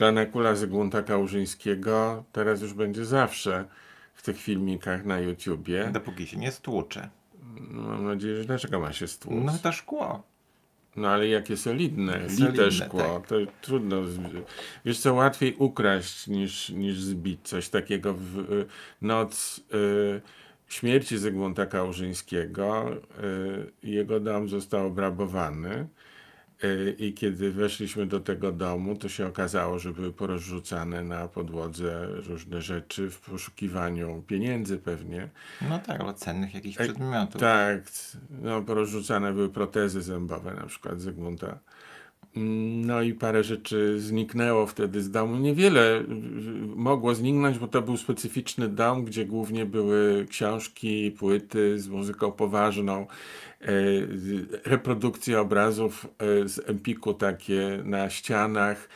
[0.00, 3.64] Szklana kula Zygmunta Kałużyńskiego teraz już będzie zawsze
[4.14, 5.90] w tych filmikach na YouTubie.
[5.92, 7.08] Dopóki się nie stłucze.
[7.70, 9.44] No, mam nadzieję, że dlaczego ma się stłuc?
[9.44, 10.22] No to szkło.
[10.96, 13.26] No ale jakie solidne, Solidne, lite szkło, tak.
[13.26, 13.96] to trudno.
[14.84, 18.66] Wiesz co, łatwiej ukraść niż, niż zbić coś takiego w y,
[19.02, 20.20] noc y,
[20.68, 22.92] śmierci Zygmunta Kałużyńskiego.
[22.92, 25.86] Y, jego dom został obrabowany.
[26.64, 32.06] Y, I kiedy weszliśmy do tego domu, to się okazało, że były porozrzucane na podłodze
[32.06, 35.28] różne rzeczy w poszukiwaniu pieniędzy pewnie.
[35.68, 37.40] No tak, albo cennych jakichś Ej, przedmiotów.
[37.40, 37.82] Tak,
[38.42, 41.58] no porozrzucane były protezy zębowe na przykład Zygmunta.
[42.36, 45.36] No i parę rzeczy zniknęło wtedy z domu.
[45.36, 46.04] Niewiele
[46.76, 53.06] mogło zniknąć, bo to był specyficzny dom, gdzie głównie były książki, płyty z muzyką poważną,
[53.60, 53.66] e,
[54.64, 58.88] reprodukcje obrazów e, z Empiku takie na ścianach,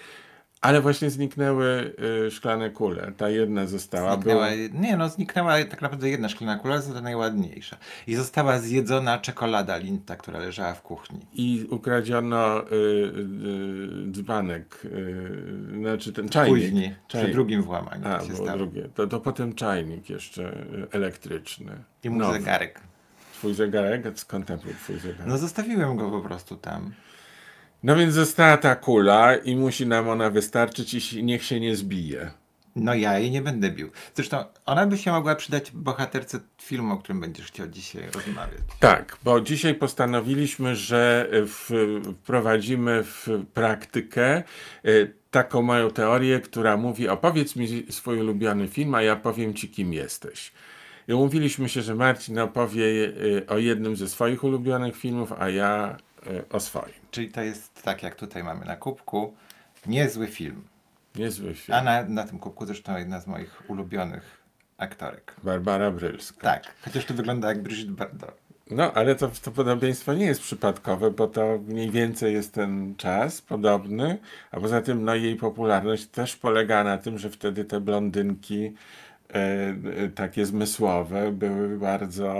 [0.65, 1.95] ale właśnie zniknęły
[2.27, 3.12] e, szklane kule.
[3.17, 4.15] Ta jedna została.
[4.15, 7.77] Zniknęła, Była- nie no, zniknęła tak naprawdę jedna szklana kula, to najładniejsza.
[8.07, 11.20] I została zjedzona czekolada Linta, która leżała w kuchni.
[11.33, 16.62] I ukradziono y, y, dzbanek, y, znaczy ten czajnik.
[16.65, 17.33] Później, przy czajnik.
[17.33, 18.59] drugim włamaniu A, się stało.
[18.59, 18.89] drugie.
[18.95, 21.73] To, to potem czajnik jeszcze y, elektryczny.
[22.05, 22.81] I mój zegarek.
[23.33, 24.19] Twój zegarek?
[24.19, 25.27] Skąd był twój zegarek?
[25.27, 25.39] No.
[25.39, 26.92] zostawiłem go po prostu tam.
[27.84, 32.30] Więc została ta kula i musi nam ona wystarczyć i niech się nie zbije.
[32.77, 33.90] No ja jej nie będę bił.
[34.14, 38.60] Zresztą ona by się mogła przydać bohaterce filmu, o którym będziesz chciał dzisiaj rozmawiać.
[38.80, 41.70] Tak, bo dzisiaj postanowiliśmy, że w,
[42.22, 44.42] wprowadzimy w praktykę
[44.86, 49.68] y, taką moją teorię, która mówi: opowiedz mi swój ulubiony film, a ja powiem ci,
[49.68, 50.52] kim jesteś.
[51.08, 55.96] I umówiliśmy się, że Marcin opowie y, o jednym ze swoich ulubionych filmów, a ja
[56.27, 56.94] y, o swoim.
[57.11, 59.34] Czyli to jest tak, jak tutaj mamy na kubku.
[59.86, 60.64] Niezły film.
[61.14, 61.78] Niezły film.
[61.78, 64.45] A na, na tym kubku zresztą jedna z moich ulubionych
[64.79, 65.35] aktorek.
[65.42, 66.40] Barbara Brylska.
[66.40, 68.45] Tak, chociaż to wygląda jak Brigitte Bardot.
[68.70, 73.42] No, ale to, to podobieństwo nie jest przypadkowe, bo to mniej więcej jest ten czas
[73.42, 74.18] podobny,
[74.51, 78.74] a poza tym no, jej popularność też polega na tym, że wtedy te blondynki
[79.35, 82.35] e, e, takie zmysłowe były bardzo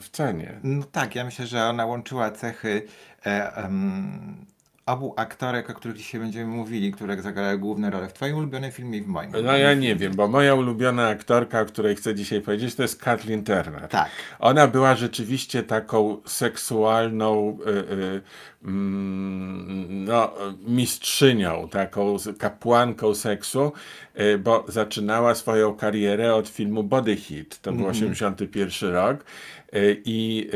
[0.00, 0.60] w cenie.
[0.62, 2.82] No tak, ja myślę, że ona łączyła cechy
[3.26, 4.44] e, em,
[4.86, 8.98] obu aktorek, o których dzisiaj będziemy mówili, które zagrały główne role w twoim ulubionym filmie
[8.98, 9.32] i w moim.
[9.44, 13.02] No ja nie wiem, bo moja ulubiona aktorka, o której chcę dzisiaj powiedzieć, to jest
[13.02, 13.88] Kathleen Turner.
[13.88, 14.10] Tak.
[14.38, 18.22] Ona była rzeczywiście taką seksualną y, y,
[18.64, 20.30] no,
[20.66, 23.72] mistrzynią, taką kapłanką seksu,
[24.20, 27.60] y, bo zaczynała swoją karierę od filmu Body Hit.
[27.62, 29.24] To był 81 rok.
[29.74, 30.50] y, I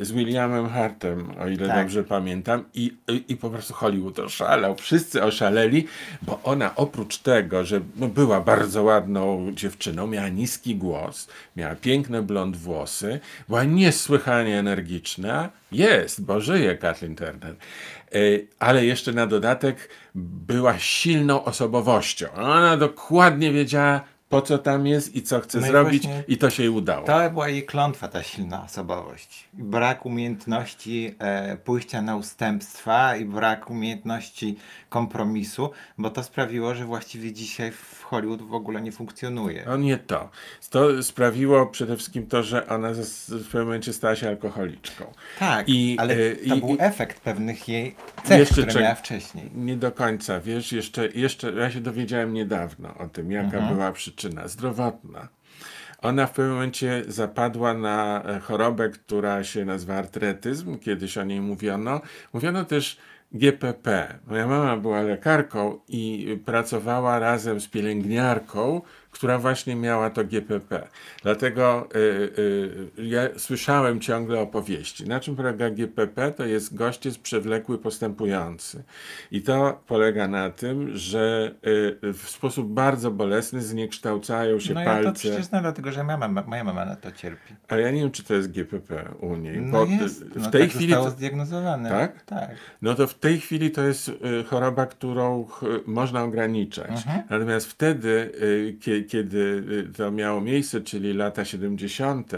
[0.00, 1.76] y, z Williamem Hartem, o ile Tak.
[1.82, 4.76] dobrze pamiętam, i, i, i po prostu Hollywood oszalał.
[4.76, 5.86] Wszyscy oszaleli,
[6.22, 12.22] bo ona oprócz tego, że no, była bardzo ładną dziewczyną, miała niski głos, miała piękne
[12.22, 15.50] blond włosy, była niesłychanie energiczna.
[15.72, 17.54] Jest, bo żyje Kathleen Turner.
[18.14, 22.26] Y, Ale jeszcze na dodatek była silną osobowością.
[22.32, 24.00] Ona dokładnie wiedziała,
[24.36, 26.70] po co tam jest i co chce No i zrobić, właśnie i to się jej
[26.70, 27.06] udało.
[27.06, 29.48] To była jej klątwa, ta silna osobowość.
[29.58, 34.56] I Brak umiejętności e, pójścia na ustępstwa i brak umiejętności
[34.88, 39.62] kompromisu, bo to sprawiło, że właściwie dzisiaj w Hollywood w ogóle nie funkcjonuje.
[39.66, 40.30] No nie to.
[40.70, 42.92] To sprawiło przede wszystkim to, że ona
[43.28, 45.04] w pewnym momencie stała się alkoholiczką.
[45.38, 47.94] Tak, I, ale e, to i- był i- efekt pewnych jej
[48.24, 49.50] cech, Jeszcze które miała wcześniej.
[49.54, 53.74] Nie do końca, wiesz, jeszcze, jeszcze ja się dowiedziałem niedawno o tym, jaka Mhm.
[53.74, 54.25] była przyczyna.
[54.48, 55.28] Zdrowotna.
[56.02, 60.78] Ona w pewnym momencie zapadła na e, chorobę, która się nazywa artretyzm.
[60.78, 62.00] Kiedyś o niej mówiono.
[62.32, 62.98] Mówiono też
[63.32, 64.18] GPP.
[64.26, 68.82] Moja mama była lekarką i pracowała razem z pielęgniarką,
[69.16, 70.88] która właśnie miała to GPP.
[71.22, 75.08] Dlatego y, y, ja słyszałem ciągle opowieści.
[75.08, 76.32] Na czym polega GPP?
[76.32, 78.82] To jest gościec przewlekły postępujący.
[79.30, 81.54] I to polega na tym, że
[82.02, 85.12] y, w sposób bardzo bolesny zniekształcają się No ja to palce.
[85.12, 87.54] przecież znam, dlatego że moja mama, moja mama na to cierpi.
[87.68, 89.60] Ale ja nie wiem, czy to jest GPP u niej.
[89.60, 90.92] No jest, w no tej tak chwili.
[90.92, 91.90] zostało zdiagnozowane.
[91.90, 92.22] Tak?
[92.22, 92.50] Tak.
[92.82, 94.10] no to w tej chwili to jest
[94.46, 95.46] choroba, którą
[95.86, 96.90] można ograniczać.
[96.90, 97.22] Mhm.
[97.30, 102.32] Natomiast wtedy, y, kie, kiedy y, to miało miejsce, czyli lata 70.,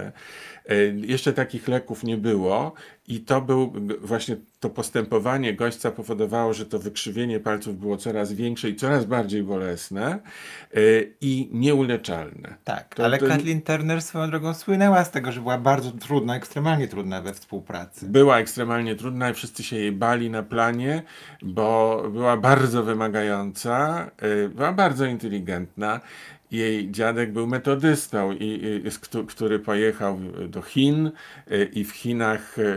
[0.95, 2.73] jeszcze takich leków nie było
[3.09, 8.69] i to był właśnie to postępowanie gościa powodowało, że to wykrzywienie palców było coraz większe
[8.69, 10.19] i coraz bardziej bolesne
[11.21, 12.55] i nieuleczalne.
[12.65, 13.27] Tak, to, ale to...
[13.27, 18.07] Kathleen Turner swoją drogą słynęła z tego, że była bardzo trudna, ekstremalnie trudna we współpracy.
[18.07, 21.03] Była ekstremalnie trudna i wszyscy się jej bali na planie,
[21.43, 24.11] bo była bardzo wymagająca,
[24.55, 26.01] była bardzo inteligentna
[26.51, 30.19] jej dziadek był metodystą, i, i, który pojechał
[30.49, 31.11] do Chin
[31.51, 32.77] e, i w Chinach e, e,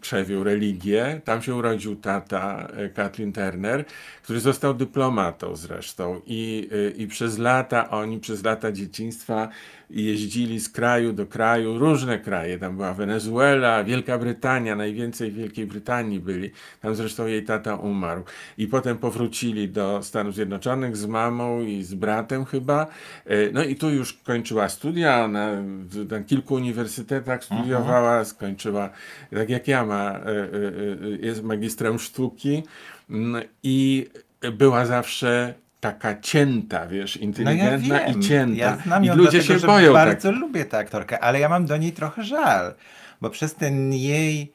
[0.00, 1.20] krzewił religię.
[1.24, 3.84] Tam się urodził tata Kathleen Turner,
[4.22, 6.20] który został dyplomatą zresztą.
[6.26, 9.48] I, i przez lata, oni przez lata dzieciństwa
[9.90, 12.58] jeździli z kraju do kraju, różne kraje.
[12.58, 16.50] Tam była Wenezuela, Wielka Brytania, najwięcej w Wielkiej Brytanii byli.
[16.80, 18.24] Tam zresztą jej tata umarł.
[18.58, 22.86] I potem powrócili do Stanów Zjednoczonych z mamą i z bratem chyba.
[23.26, 25.62] E, no i tu już kończyła studia, ona
[26.10, 28.24] na kilku uniwersytetach studiowała, Aha.
[28.24, 28.90] skończyła,
[29.30, 32.62] tak jak ja ma, e, e, jest magistrem sztuki
[33.10, 34.06] mm, i
[34.52, 35.54] była zawsze
[35.84, 38.56] taka cięta, wiesz, inteligentna no ja i cięta.
[38.56, 39.92] Ja znam ją I ludzie dlatego, się boją.
[39.92, 40.40] Bardzo tak.
[40.40, 42.74] lubię tę aktorkę, ale ja mam do niej trochę żal,
[43.20, 44.52] bo przez ten jej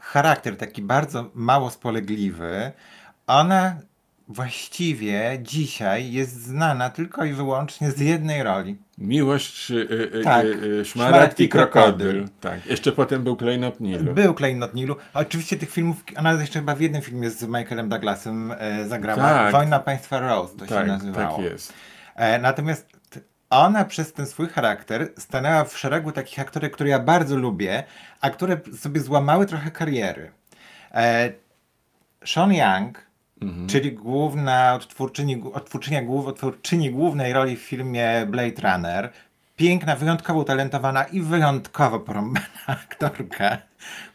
[0.00, 2.72] charakter taki bardzo mało spolegliwy,
[3.26, 3.76] ona
[4.28, 8.76] właściwie dzisiaj jest znana tylko i wyłącznie z jednej roli.
[9.00, 10.46] Miłość y, y, tak.
[10.46, 12.28] y, Szmarat i krokodyl.
[12.40, 12.66] Tak.
[12.66, 14.14] Jeszcze potem był Klejnot Nilu.
[14.14, 14.96] Był Klejnot Nilu.
[15.14, 19.22] Oczywiście tych filmów, ona jeszcze chyba w jednym filmie z Michaelem Douglasem e, zagrała.
[19.22, 19.52] Tak.
[19.52, 21.36] Wojna Państwa Rose to tak, się nazywało.
[21.36, 21.72] Tak jest.
[22.16, 22.86] E, natomiast
[23.50, 27.84] ona przez ten swój charakter stanęła w szeregu takich aktorek, które ja bardzo lubię,
[28.20, 30.30] a które sobie złamały trochę kariery.
[30.94, 31.32] E,
[32.24, 33.09] Sean Young
[33.40, 33.66] Mhm.
[33.66, 39.12] Czyli główna odtwórczyni, odtwórczynia, odtwórczyni głównej roli w filmie Blade Runner.
[39.56, 43.58] Piękna, wyjątkowo utalentowana i wyjątkowo porąbana aktorka,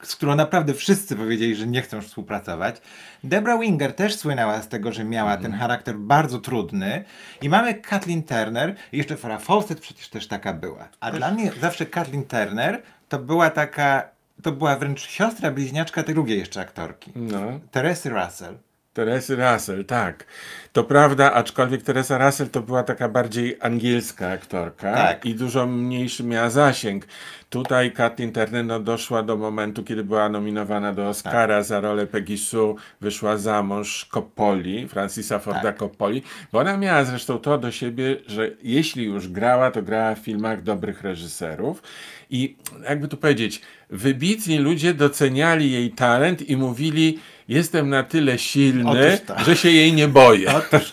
[0.02, 2.82] z którą naprawdę wszyscy powiedzieli, że nie chcą współpracować.
[3.24, 5.52] Debra Winger też słynęła z tego, że miała mhm.
[5.52, 7.04] ten charakter bardzo trudny.
[7.42, 10.88] I mamy Kathleen Turner, i jeszcze Farah Fawcett przecież też taka była.
[11.00, 14.10] A dla mnie zawsze Kathleen Turner to była taka,
[14.44, 17.12] to była wręcz siostra bliźniaczka tej drugiej jeszcze aktorki.
[17.16, 17.60] No.
[17.72, 18.58] Teresy Russell.
[18.96, 20.26] Teresy Russell, tak.
[20.74, 25.26] To prawda, aczkolwiek Teresa Russell to była taka bardziej angielska aktorka tak.
[25.26, 27.08] i dużo mniejszy miała zasięg.
[27.50, 31.66] Tutaj Kathleen Turner no, doszła do momentu, kiedy była nominowana do Oscara tak.
[31.66, 35.78] za rolę Peggy Sue, wyszła za mąż Coppoli, Francisa Forda tak.
[35.78, 40.20] Coppoli, bo ona miała zresztą to do siebie, że jeśli już grała, to grała w
[40.20, 41.82] filmach dobrych reżyserów
[42.30, 42.58] i
[42.90, 49.56] jakby tu powiedzieć, wybitni ludzie doceniali jej talent i mówili, jestem na tyle silny, że
[49.56, 50.52] się jej nie boję.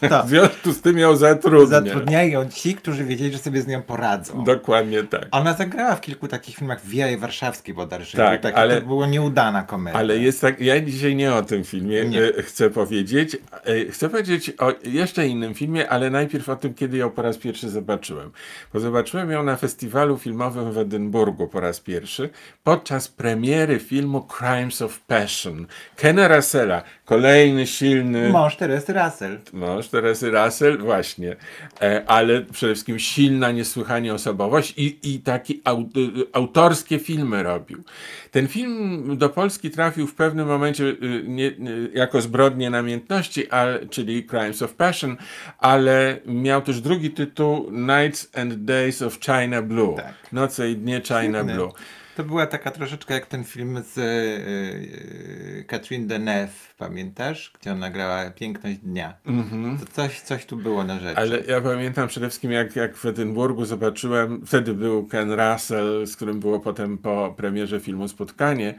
[0.09, 0.23] To.
[0.23, 1.67] W związku z tym ją zatrudnię.
[1.67, 4.45] Zatrudniają ci, którzy wiedzieli, że sobie z nią poradzą.
[4.45, 5.27] Dokładnie tak.
[5.31, 8.19] Ona zagrała w kilku takich filmach w Wiele Warszawskiej bodajże.
[8.19, 9.99] Tak, taki, ale, to była nieudana komedia.
[9.99, 12.23] Ale jest tak, ja dzisiaj nie o tym filmie nie.
[12.23, 13.37] E, chcę powiedzieć.
[13.65, 17.39] E, chcę powiedzieć o jeszcze innym filmie, ale najpierw o tym, kiedy ją po raz
[17.39, 18.31] pierwszy zobaczyłem.
[18.73, 22.31] Bo zobaczyłem ją na festiwalu filmowym w Edynburgu po raz pierwszy,
[22.65, 25.67] podczas premiery filmu Crimes of Passion.
[25.97, 28.29] Kena Russella, kolejny silny...
[28.29, 29.39] Mąż Teresy Russell.
[29.53, 31.37] Mąż Teresy Russell, właśnie.
[31.83, 35.89] E, ale przede wszystkim silna, niesłychanie osobowość i, i takie aut,
[36.33, 37.85] autorskie filmy robił.
[38.31, 43.87] Ten film do Polski trafił w pewnym momencie y, nie, y, jako zbrodnie namiętności, ale,
[43.87, 45.17] czyli Crimes of Passion,
[45.59, 49.97] ale miał też drugi tytuł Nights and Days of China Blue.
[49.97, 50.15] Tak.
[50.33, 51.73] Noce i dnie China Blue.
[52.23, 57.53] To była taka troszeczkę jak ten film z yy, Catherine Deneuve, pamiętasz?
[57.61, 59.15] Gdzie ona grała Piękność Dnia.
[59.27, 59.79] Mm-hmm.
[59.81, 61.17] To coś, coś tu było na rzeczy.
[61.17, 66.17] Ale ja pamiętam przede wszystkim jak, jak w Edynburgu zobaczyłem, wtedy był Ken Russell, z
[66.17, 68.75] którym było potem po premierze filmu Spotkanie,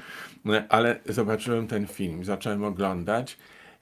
[0.70, 3.38] ale zobaczyłem ten film, zacząłem oglądać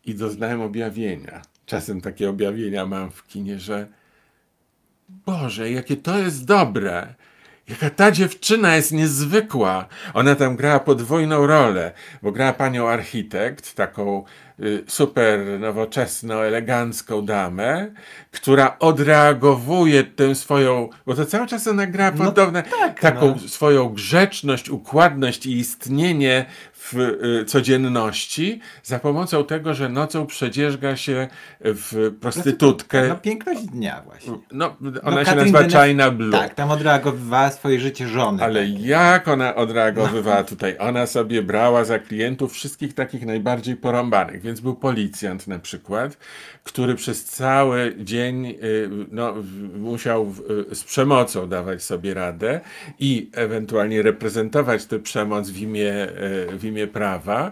[0.05, 1.41] i doznałem objawienia.
[1.65, 3.87] Czasem takie objawienia mam w kinie, że
[5.09, 7.15] Boże, jakie to jest dobre
[7.69, 9.85] Jaka ta dziewczyna jest niezwykła.
[10.13, 11.91] Ona tam grała podwójną rolę,
[12.21, 14.23] bo grała panią architekt, taką
[14.59, 17.91] y, super nowoczesną, elegancką damę,
[18.31, 23.47] która odreagowuje tę swoją, bo to cały czas ona gra no podobne, tak, taką no.
[23.49, 26.45] swoją grzeczność, układność i istnienie
[26.83, 26.99] w
[27.41, 31.27] y, codzienności za pomocą tego, że nocą przedzierzga się
[31.61, 33.07] w prostytutkę.
[33.07, 34.33] No piękność dnia właśnie.
[34.51, 36.31] No, ona No, się Katrin nazywa China Blue.
[36.31, 38.43] Tak, tam odreagowywała swoje życie żony.
[38.43, 38.79] Ale Tak.
[38.81, 40.75] jak ona odreagowywała tutaj?
[40.79, 44.41] Ona sobie brała za klientów wszystkich takich najbardziej porąbanych.
[44.41, 46.17] Więc był policjant na przykład,
[46.63, 52.59] który przez cały dzień y, no, w- musiał w- z przemocą dawać sobie radę
[52.99, 55.93] i ewentualnie reprezentować tę przemoc w imię,
[56.53, 57.51] y, imię prawa.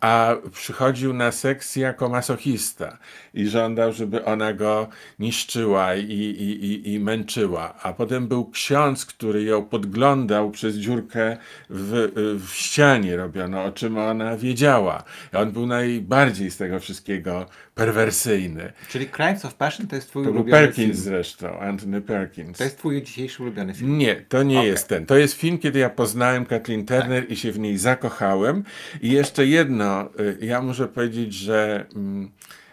[0.00, 2.98] A przychodził na seks jako masochista
[3.34, 7.74] i żądał, żeby ona go niszczyła i, i, i, i męczyła.
[7.82, 11.36] A potem był ksiądz, który ją podglądał przez dziurkę
[11.70, 12.12] w,
[12.46, 15.02] w ścianie robiono, o czym ona wiedziała.
[15.32, 18.72] I on był najbardziej z tego wszystkiego perwersyjny.
[18.88, 21.04] Czyli Crimes of Passion to jest twój To był ulubiony Perkins film.
[21.04, 22.58] zresztą, Anthony Perkins.
[22.58, 23.98] To jest twój dzisiejszy ulubiony film.
[23.98, 24.70] Nie, to nie Okej.
[24.70, 25.06] jest ten.
[25.06, 28.64] To jest film, kiedy ja poznałem Kathleen Turner i się w niej zakochałem.
[29.02, 32.30] I jeszcze jedno, y, ja muszę powiedzieć, że mm,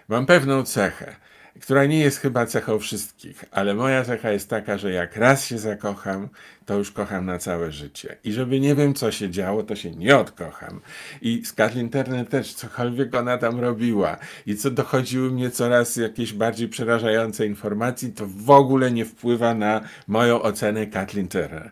[0.07, 1.15] mam pewną cechę,
[1.61, 5.57] która nie jest chyba cechą wszystkich, ale moja cecha jest taka, że jak raz się
[5.57, 6.29] zakocham,
[6.65, 8.17] to już kocham na całe życie.
[8.23, 10.81] I żeby nie wiem, co się działo, to się nie odkocham.
[11.21, 16.33] I z Kathleen Turner też, cokolwiek ona tam robiła i co dochodziły mnie coraz jakieś
[16.33, 21.71] bardziej przerażające informacji, to w ogóle nie wpływa na moją ocenę Kathleen Turner.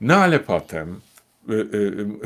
[0.00, 1.00] No ale potem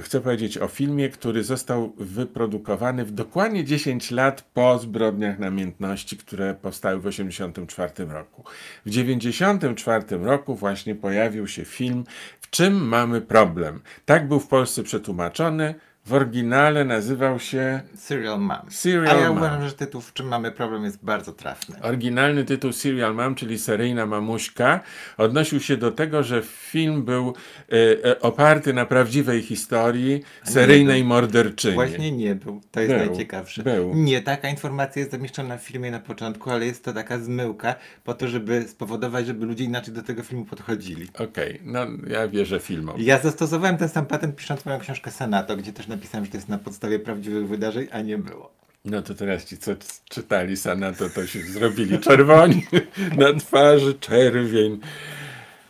[0.03, 6.55] chcę powiedzieć o filmie, który został wyprodukowany w dokładnie 10 lat po zbrodniach namiętności, które
[6.55, 8.43] powstały w 1984 roku.
[8.87, 12.05] W 1994 roku właśnie pojawił się film
[12.41, 13.81] W czym mamy problem?
[14.05, 15.75] Tak był w Polsce przetłumaczony.
[16.11, 18.59] W oryginale nazywał się Serial Mom.
[18.69, 19.37] Serial A ja Mom.
[19.37, 21.77] uważam, że tytuł W czym mamy problem jest bardzo trafny.
[21.83, 24.81] Oryginalny tytuł Serial Mom, czyli seryjna mamuśka,
[25.17, 27.35] odnosił się do tego, że film był
[27.73, 31.75] e, e, oparty na prawdziwej historii seryjnej morderczyni.
[31.75, 32.61] Właśnie nie był.
[32.71, 33.07] To jest Był.
[33.07, 33.63] najciekawsze.
[33.63, 33.95] Był.
[33.95, 37.75] Nie, taka informacja jest zamieszczona w filmie na początku, ale jest to taka zmyłka
[38.05, 41.09] po to, żeby spowodować, żeby ludzie inaczej do tego filmu podchodzili.
[41.19, 42.97] Okej, no ja wierzę filmom.
[42.99, 46.49] Ja zastosowałem ten sam patent pisząc moją książkę Senato, gdzie też napisałem, że to jest
[46.49, 48.51] na podstawie prawdziwych wydarzeń, a nie było.
[48.85, 49.71] No to teraz ci, co
[50.09, 52.67] czytali Sanato, to się zrobili czerwoni
[53.19, 54.81] na twarzy, czerwień.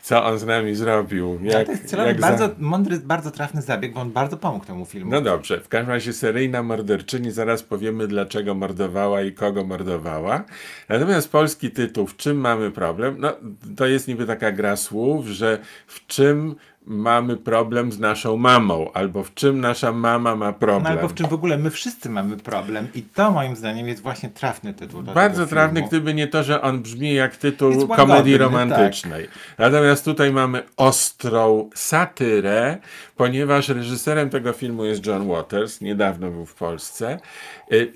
[0.02, 1.38] Co on z nami zrobił?
[1.42, 4.84] Jak, to jest jak za- bardzo mądry, bardzo trafny zabieg, bo on bardzo pomógł temu
[4.84, 5.10] filmu.
[5.10, 10.44] No dobrze, w każdym razie seryjna morderczyni, zaraz powiemy dlaczego mordowała i kogo mordowała.
[10.88, 13.16] Natomiast polski tytuł, w czym mamy problem?
[13.18, 13.32] No
[13.76, 16.54] to jest niby taka gra słów, że w czym
[16.86, 20.92] mamy problem z naszą mamą, albo w czym nasza mama ma No, problem.
[20.92, 24.28] albo w czym w ogóle my wszyscy mamy problem i to moim zdaniem jest właśnie
[24.28, 25.02] trafny tytuł.
[25.02, 25.88] Bardzo trafny, filmu.
[25.88, 28.40] gdyby nie to, że on brzmi jak Jest tytuł łagodny, komedii tak.
[28.40, 29.28] romantycznej.
[29.58, 32.78] Natomiast tutaj mamy ostrą satyrę,
[33.16, 37.18] ponieważ reżyserem tego filmu jest John Waters, niedawno był w Polsce,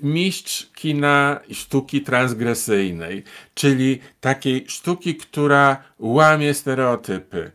[0.01, 7.51] mistrz kina sztuki transgresyjnej, czyli takiej sztuki, która łamie stereotypy,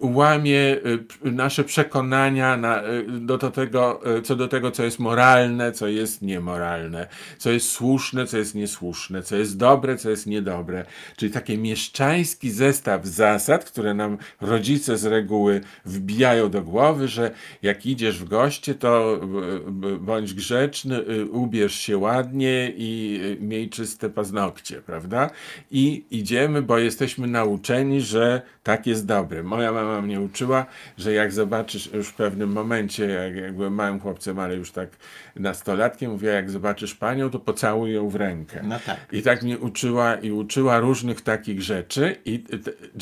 [0.00, 5.72] łamie p- nasze przekonania na, y, do, do tego, co do tego, co jest moralne,
[5.72, 7.06] co jest niemoralne,
[7.38, 10.84] co jest słuszne, co jest niesłuszne, co jest dobre, co jest niedobre.
[11.16, 17.30] Czyli taki mieszczański zestaw zasad, które nam rodzice z reguły wbijają do głowy, że
[17.62, 19.20] jak idziesz w goście, to
[20.00, 25.30] bądź grzeczny, y, ubierz się ładnie i y, miej czyste paznokcie, prawda?
[25.70, 29.42] I idziemy, bo jesteśmy nauczeni, że tak jest dobre.
[29.42, 30.66] Moja mama mnie uczyła,
[30.98, 34.88] że jak zobaczysz już w pewnym momencie, jak, jak byłem małym chłopcem, ale już tak
[35.36, 38.60] nastolatkiem, mówiła, jak zobaczysz panią, to pocałuj ją w rękę.
[38.64, 39.06] No tak.
[39.12, 42.44] I tak mnie uczyła i uczyła różnych takich rzeczy i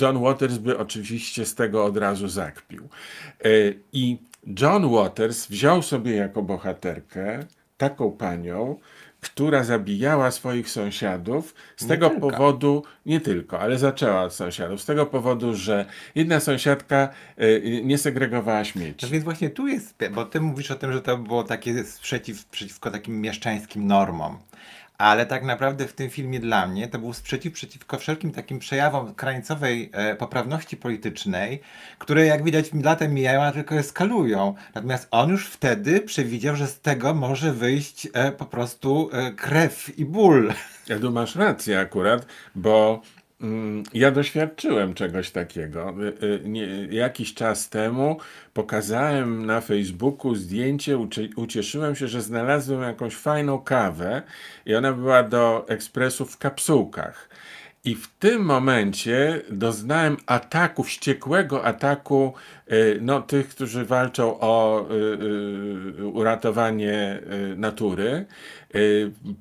[0.00, 2.88] John Waters by oczywiście z tego od razu zakpił.
[3.44, 3.48] E,
[3.92, 4.18] I
[4.60, 7.40] John Waters wziął sobie jako bohaterkę
[7.76, 8.78] taką panią,
[9.20, 12.30] która zabijała swoich sąsiadów z Nie tego tylko.
[12.30, 17.98] powodu, nie tylko, ale zaczęła od sąsiadów, z tego powodu, że jedna sąsiadka e, nie
[17.98, 19.06] segregowała śmieci.
[19.06, 22.44] No więc właśnie tu jest, bo ty mówisz o tym, że to było takie sprzeciw
[22.44, 24.38] przeciwko takim mieszczańskim normom.
[24.98, 29.14] Ale tak naprawdę w tym filmie dla mnie to był sprzeciw przeciwko wszelkim takim przejawom
[29.14, 31.60] krańcowej e, poprawności politycznej,
[31.98, 34.54] które jak widać latem mijają, a tylko eskalują.
[34.74, 39.98] Natomiast on już wtedy przewidział, że z tego może wyjść e, po prostu e, krew
[39.98, 40.52] i ból.
[40.88, 43.02] Ja tu masz rację akurat, bo
[43.94, 45.94] ja doświadczyłem czegoś takiego.
[46.22, 48.18] Y, y, jakiś czas temu
[48.54, 54.22] pokazałem na Facebooku zdjęcie, ucie, ucieszyłem się, że znalazłem jakąś fajną kawę
[54.66, 57.28] i ona była do ekspresu w kapsułkach.
[57.84, 62.34] I w tym momencie doznałem ataku, wściekłego ataku
[62.72, 64.86] y, no, tych, którzy walczą o
[66.12, 67.20] uratowanie
[67.56, 68.26] natury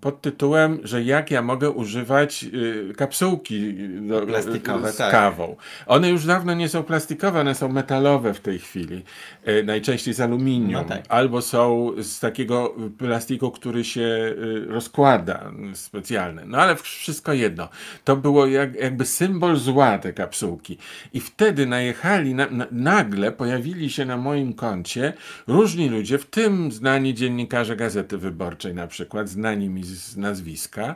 [0.02, 5.12] pod tytułem, że jak ja mogę używać y, kapsułki do, Plastikowe, z tak.
[5.12, 5.56] kawą.
[5.86, 9.04] One już dawno nie są plastikowe, one są metalowe w tej chwili.
[9.48, 10.72] Y, najczęściej z aluminium.
[10.72, 11.04] No tak.
[11.10, 16.42] Albo są z takiego plastiku, który się y, rozkłada, y, specjalny.
[16.46, 17.70] No ale wszystko jedno.
[18.04, 20.78] To było jak, jakby symbol zła te kapsułki.
[21.14, 25.14] I wtedy najechali, na, na, nagle pojawili się na moim koncie
[25.48, 30.96] różni ludzie, w tym znani dziennikarze Gazety Wyborczej na przykład, znani mi z nazwiska,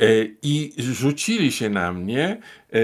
[0.00, 2.40] y, i rzucili się na mnie
[2.74, 2.78] y,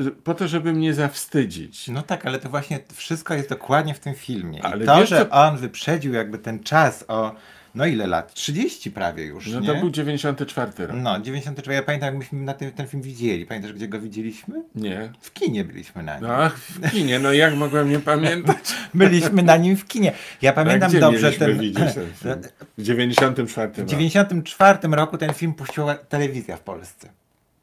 [0.00, 1.88] y, po, to, żeby mnie zawstydzić.
[1.88, 4.64] No tak, ale to właśnie wszystko jest dokładnie w tym filmie.
[4.64, 7.34] Ale I to, wiesz, że on wyprzedził jakby ten czas o,
[7.76, 8.34] no ile lat?
[8.34, 9.66] 30 prawie już, No nie?
[9.66, 10.96] to był 94 rok.
[11.00, 11.74] No, 94.
[11.76, 13.46] Ja pamiętam, jak myśmy na tym, ten film widzieli.
[13.46, 14.62] Pamiętasz, gdzie go widzieliśmy?
[14.74, 15.12] Nie.
[15.20, 16.30] W kinie byliśmy na nim.
[16.30, 18.56] Ach, w kinie, no jak mogłem nie pamiętać?
[18.94, 20.12] Byliśmy na nim w kinie.
[20.42, 21.58] Ja pamiętam gdzie dobrze ten.
[21.58, 22.42] widzieć ten film?
[22.78, 23.90] W 94 W roku.
[23.90, 27.08] 94 roku ten film puściła telewizja w Polsce.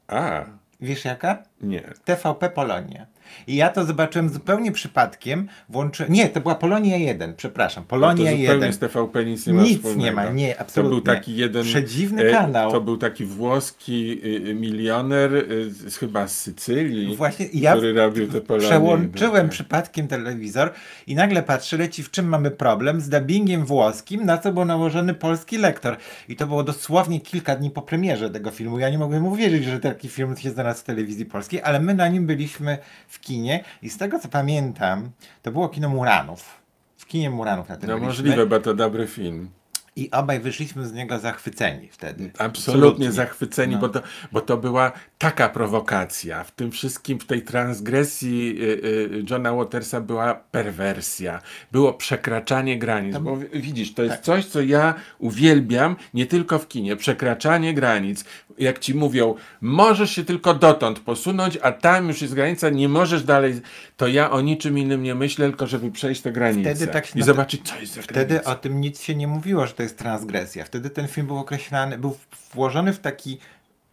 [0.08, 0.44] A,
[0.80, 1.42] Wiesz jaka?
[1.60, 1.82] nie.
[2.04, 3.06] TVP Polonia.
[3.46, 5.48] I ja to zobaczyłem zupełnie przypadkiem.
[5.68, 6.06] Włączy...
[6.08, 7.84] Nie, to była Polonia 1, przepraszam.
[7.84, 8.72] Polonia No to zupełnie 1.
[8.72, 10.02] z TVP nic nie ma Nic wspólnego.
[10.04, 10.90] nie ma, nie, To absolutnie.
[10.90, 11.64] był taki jeden...
[11.64, 12.70] Przedziwny e, kanał.
[12.72, 17.92] To był taki włoski y, y, milioner, y, z, chyba z Sycylii, Właśnie ja który
[17.92, 18.68] robił te Polonie.
[18.68, 19.50] Przełączyłem Tak.
[19.50, 20.72] przypadkiem telewizor
[21.06, 25.14] i nagle patrzę, leci w czym mamy problem z dubbingiem włoskim, na co był nałożony
[25.14, 25.96] polski lektor.
[26.28, 28.78] I to było dosłownie kilka dni po premierze tego filmu.
[28.78, 32.08] Ja nie mogłem uwierzyć, że taki film się znalazł w telewizji polskiej, ale my na
[32.08, 32.78] nim byliśmy
[33.08, 35.10] w kinie i z tego co pamiętam,
[35.42, 36.60] to było kino Muranów.
[36.96, 38.06] W kinie Muranów na tym No byliśmy.
[38.06, 39.50] możliwe, bo to dobry film.
[39.96, 42.30] I obaj wyszliśmy z niego zachwyceni wtedy.
[42.38, 43.80] Absolutnie zachwyceni, No.
[43.80, 46.44] bo, to, bo to była taka prowokacja.
[46.44, 51.40] W tym wszystkim, w tej transgresji y, y, Johna Watersa była perwersja,
[51.72, 53.18] było przekraczanie granic.
[53.18, 54.24] Bo w- widzisz, to jest Tak.
[54.24, 56.96] coś, co ja uwielbiam nie tylko w kinie.
[56.96, 58.24] Przekraczanie granic.
[58.58, 63.22] Jak ci mówią, możesz się tylko dotąd posunąć, a tam już jest granica, nie możesz
[63.24, 63.60] dalej.
[63.96, 67.22] To ja o niczym innym nie myślę, tylko żeby przejść tę granicę Wtedy tak i
[67.22, 68.50] zobaczyć, co jest za Wtedy granicą.
[68.50, 70.64] o tym nic się nie mówiło, że to jest transgresja.
[70.64, 72.16] Wtedy ten film był określany, był
[72.54, 73.38] włożony w taki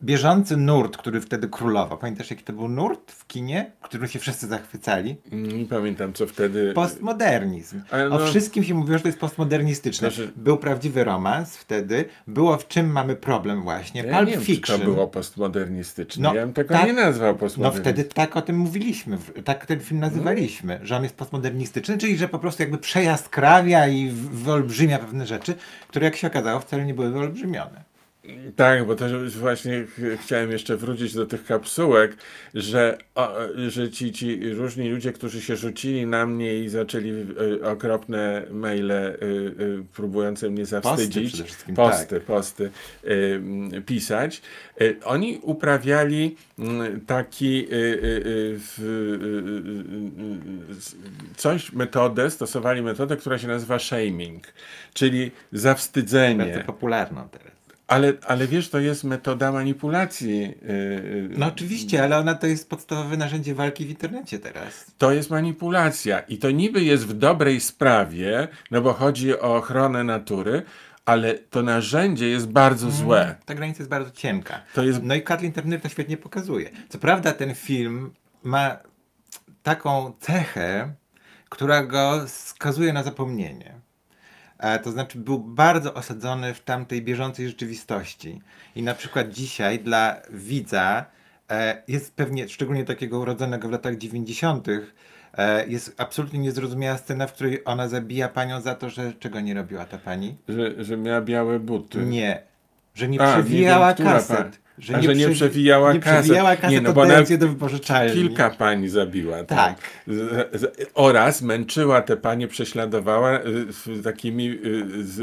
[0.04, 1.98] bieżący nurt, który wtedy królował.
[1.98, 5.16] Pamiętasz, jaki to był nurt w kinie, którym się wszyscy zachwycali?
[5.32, 6.74] Nie pamiętam, co wtedy.
[6.74, 7.82] Postmodernizm.
[7.92, 10.12] Ale O no- wszystkim się mówiło, że to jest postmodernistyczne.
[10.12, 14.02] Znaczy- Był prawdziwy romans wtedy, było w czym mamy problem właśnie.
[14.04, 14.80] Ja Pulp nie wiem, czy Fiction.
[14.80, 16.24] to było postmodernistyczne.
[16.30, 16.86] No, ja bym tego tak.
[16.88, 17.94] nie nazwał No postmodernistycznym.
[17.96, 22.28] wtedy tak o tym mówiliśmy, tak ten film nazywaliśmy, że on jest postmodernistyczny, czyli że
[22.28, 25.54] po prostu jakby przejaskrawia i wyolbrzymia pewne rzeczy,
[25.88, 27.91] które jak się okazało wcale nie były wyolbrzymione.
[28.56, 32.18] Tak, bo też właśnie ch- chciałem jeszcze wrócić do tych kapsułek,
[32.54, 33.36] że, o,
[33.68, 38.92] że ci, ci różni ludzie, którzy się rzucili na mnie i zaczęli y, okropne maile
[38.92, 42.24] y, y, próbujące mnie zawstydzić, wszystkim, posty, tak.
[42.24, 42.72] posty
[43.86, 44.42] pisać,
[45.04, 46.36] oni uprawiali
[47.08, 47.68] taki
[51.38, 54.44] coś, metodę, stosowali metodę, która się nazywa shaming,
[54.94, 56.46] czyli zawstydzenie.
[56.46, 57.61] Bardzo popularną teraz.
[57.92, 60.40] Ale, ale wiesz, to jest metoda manipulacji.
[60.40, 64.92] yy, No oczywiście, ale ona to jest podstawowe narzędzie walki w internecie teraz.
[64.98, 70.04] To jest manipulacja i to niby jest w dobrej sprawie, no bo chodzi o ochronę
[70.04, 70.64] natury,
[71.06, 73.36] ale to narzędzie jest bardzo złe.
[73.46, 74.62] Ta granica jest bardzo cienka.
[74.74, 76.70] To jest No i Kathleen Turner to świetnie pokazuje.
[76.90, 78.78] Co prawda ten film ma
[79.64, 80.94] taką cechę,
[81.50, 83.82] która go skazuje na zapomnienie.
[84.62, 88.42] E, To znaczy był bardzo osadzony w tamtej bieżącej rzeczywistości.
[88.76, 91.06] I na przykład dzisiaj dla widza
[91.50, 94.68] e, jest pewnie, szczególnie takiego urodzonego w latach 90.,
[95.38, 99.54] e, jest absolutnie niezrozumiała scena, w której ona zabija panią za to, że czego nie
[99.54, 100.38] robiła ta pani?
[100.48, 101.98] że, że miała białe buty.
[102.06, 102.44] Nie.
[102.96, 104.60] Że nie A, nie przewijała wiem, która kaset.
[104.88, 105.00] Pani.
[105.00, 106.22] A, że nie przewi- przewijała nie kaset.
[106.24, 108.14] przewijała kaset, Nie, no bo ona do wypożyczalni.
[108.14, 109.44] Kilka pań zabiła.
[109.44, 109.76] Tak.
[110.08, 114.60] Z, z, oraz męczyła te panie, prześladowała y, z takimi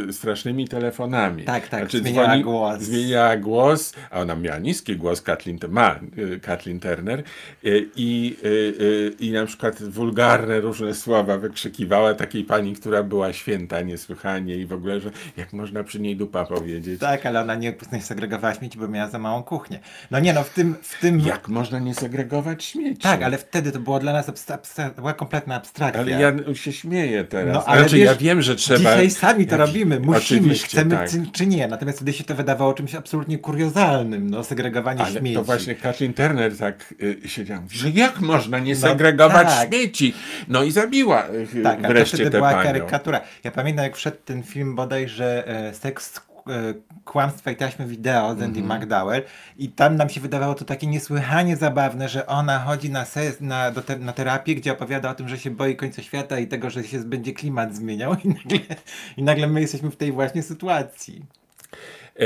[0.09, 1.45] y, strasznymi telefonami.
[1.45, 2.81] Tak, tak, zmieniała głos.
[2.81, 7.23] Zmieniała głos, a ona miała niski głos, Kathleen, ma y, Kathleen Turner
[7.97, 14.57] i, y, i na przykład wulgarne różne słowa wykrzykiwała takiej pani, która była święta niesłychanie
[14.57, 17.01] i w ogóle, że jak można przy niej dupa powiedzieć.
[17.01, 19.81] Tak, ale ona nie, nie segregowała śmieci, bo miała za małą kuchnię.
[20.11, 20.77] No nie no, w tym...
[20.83, 21.21] W tym...
[21.21, 23.01] Jak można nie segregować śmieci?
[23.01, 26.01] Tak, ale wtedy to było dla nas abstra- abstra- była kompletna abstrakcja.
[26.01, 27.55] Ale ja się śmieję teraz.
[27.55, 28.79] No, ale znaczy, wiesz, ja wiem, że trzeba...
[28.79, 31.11] Dzisiaj sami to Jak- robimy, musimy, chcemy tak.
[31.11, 31.69] czy, czy nie.
[31.69, 35.37] Natomiast wtedy się to wydawało czymś absolutnie kuriozalnym, no, segregowanie Ale śmieci.
[35.37, 39.69] to właśnie Kathleen Turner tak y, siedziała, że jak można nie segregować tak.
[39.69, 40.15] śmieci?
[40.49, 42.63] No i zabiła y, Tak, a to wreszcie wtedy tę była panią.
[42.65, 43.21] karykatura.
[43.45, 46.21] Ja pamiętam, jak wszedł ten film bodajże e, Seks,
[47.05, 48.83] Kłamstwa i taśmy wideo z Andy Mhm.
[48.83, 49.23] McDowell
[49.59, 53.71] i tam nam się wydawało to takie niesłychanie zabawne, że ona chodzi na, ses, na,
[53.71, 56.71] do te, na terapię, gdzie opowiada o tym, że się boi końca świata i tego,
[56.71, 58.59] że się będzie klimat zmieniał i nagle,
[59.17, 61.25] i nagle my jesteśmy w tej właśnie sytuacji.
[62.17, 62.25] E,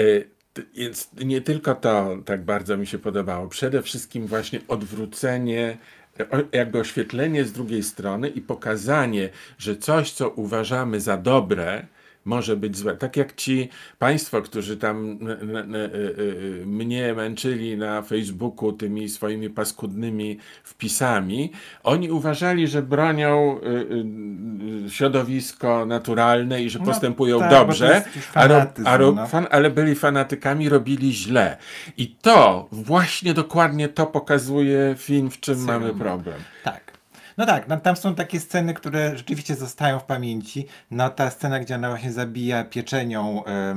[0.75, 5.77] Więc nie tylko to tak bardzo mi się podobało, przede wszystkim właśnie odwrócenie,
[6.21, 11.87] e, jakby oświetlenie z drugiej strony i pokazanie, że coś, co uważamy za dobre,
[12.25, 12.97] może być złe.
[12.97, 15.79] Tak jak ci państwo, którzy tam n- y-
[16.61, 24.87] y- mnie męczyli na Facebooku tymi swoimi paskudnymi wpisami, oni uważali, że bronią y, y,
[24.87, 28.03] y, środowisko naturalne i że No postępują tak, bo to dobrze,
[28.35, 28.41] a
[28.85, 29.27] a ro, no.
[29.27, 31.57] fan, ale byli fanatykami, robili źle.
[31.97, 36.35] I to, właśnie dokładnie to pokazuje film, w czym mamy problem.
[36.65, 36.92] Tak.
[37.37, 40.67] No tak, no, tam są takie sceny, które rzeczywiście zostają w pamięci.
[40.91, 43.75] No ta scena, gdzie ona właśnie zabija pieczenią e,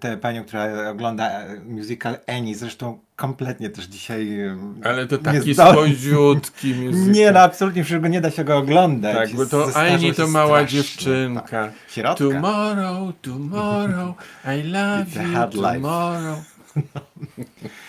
[0.00, 4.38] tę panią, która ogląda e, musical Annie, zresztą kompletnie też dzisiaj
[4.84, 7.12] Ale to taki spoziutki musical.
[7.12, 9.16] Nie no, absolutnie, przecież go nie da się go oglądać.
[9.16, 10.78] Tak, bo to się to mała strasznie.
[10.78, 11.70] dziewczynka.
[12.02, 12.18] Tak.
[12.18, 16.38] Tomorrow, tomorrow, I love you tomorrow.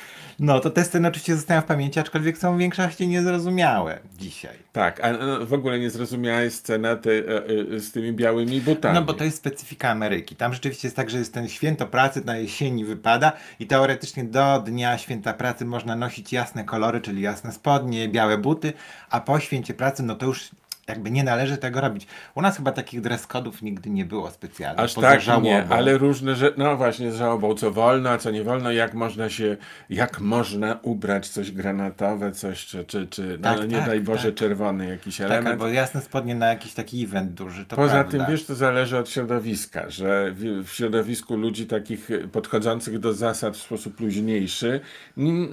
[0.44, 4.58] No to te sceny oczywiście zostają w pamięci, aczkolwiek są w większości niezrozumiałe dzisiaj.
[4.72, 8.62] Tak, a no, w ogóle nie zrozumiała jest scena te, e, e, z tymi białymi
[8.62, 8.96] butami.
[8.96, 10.36] No bo to jest specyfika Ameryki.
[10.36, 14.60] Tam rzeczywiście jest tak, że jest ten święto pracy na jesieni wypada i teoretycznie do
[14.66, 18.74] dnia święta pracy można nosić jasne kolory, czyli jasne spodnie, białe buty,
[19.10, 20.50] a po święcie pracy no to już
[20.88, 22.08] jakby nie należy tego robić.
[22.36, 24.80] U nas chyba takich dress kodów nigdy nie było specjalnie.
[24.80, 25.46] Aż tak żałobą.
[25.46, 28.94] nie, ale różne rzeczy, no właśnie z żałobą, co wolno, a co nie wolno, jak
[28.94, 29.58] można się,
[29.90, 34.28] jak można ubrać coś granatowe, coś, czy, czy, czy no, Tak, nie tak, daj Boże,
[34.28, 34.36] tak.
[34.36, 35.48] czerwony jakiś Tak, element.
[35.48, 38.12] albo jasne spodnie na jakiś taki event duży, to Poza prawda.
[38.12, 43.14] tym, wiesz, to zależy od środowiska, że w, w środowisku ludzi takich y, podchodzących do
[43.14, 44.80] zasad w sposób luźniejszy,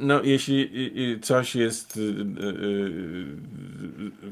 [0.00, 0.70] no jeśli
[1.22, 2.04] coś jest y, y,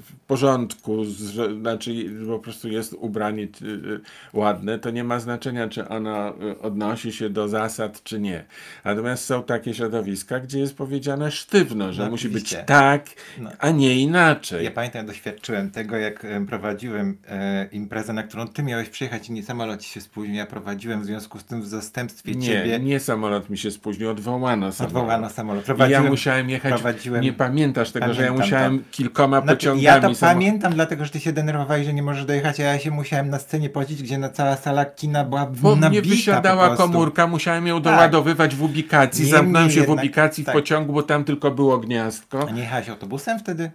[0.00, 1.90] w porządku, z, że- znaczy
[2.28, 4.00] po prostu jest ubranie y, y,
[4.32, 8.44] ładne, to nie ma znaczenia, czy ono y, odnosi się do zasad, czy nie.
[8.84, 12.64] Natomiast są takie środowiska, gdzie jest powiedziane sztywno, że No musi być oczywiście.
[12.66, 13.06] tak,
[13.38, 13.50] No.
[13.58, 14.64] a nie inaczej.
[14.64, 19.32] Ja pamiętam, doświadczyłem tego, jak em, prowadziłem e, imprezę, na którą ty miałeś przyjechać i
[19.32, 20.34] nie samolot ci się spóźnił.
[20.36, 22.78] Ja prowadziłem w związku z tym w zastępstwie Nie, ciebie.
[22.80, 24.96] nie samolot mi się spóźnił, odwołano samolot.
[24.96, 25.62] Odwołano samolot.
[25.62, 29.56] I Prowadziłem, ja musiałem jechać, prowadziłem- nie pamiętasz tego, że ja Pamiętam musiałem kilkoma Znaczy,
[29.56, 32.62] pociągami ja to samo- pamiętam, dlatego że ty się denerwowałeś, że nie możesz dojechać, a
[32.62, 36.02] ja się musiałem na scenie pocić, gdzie na cała sala kina była Bo nabita mnie
[36.02, 40.54] wysiadała komórka, musiałem ją doładowywać w ubikacji, Niemniej zamknąłem się w jednak, ubikacji w tak.
[40.54, 42.48] pociągu, bo tam tylko było gniazdko.
[42.48, 43.70] A nie jechałeś autobusem wtedy?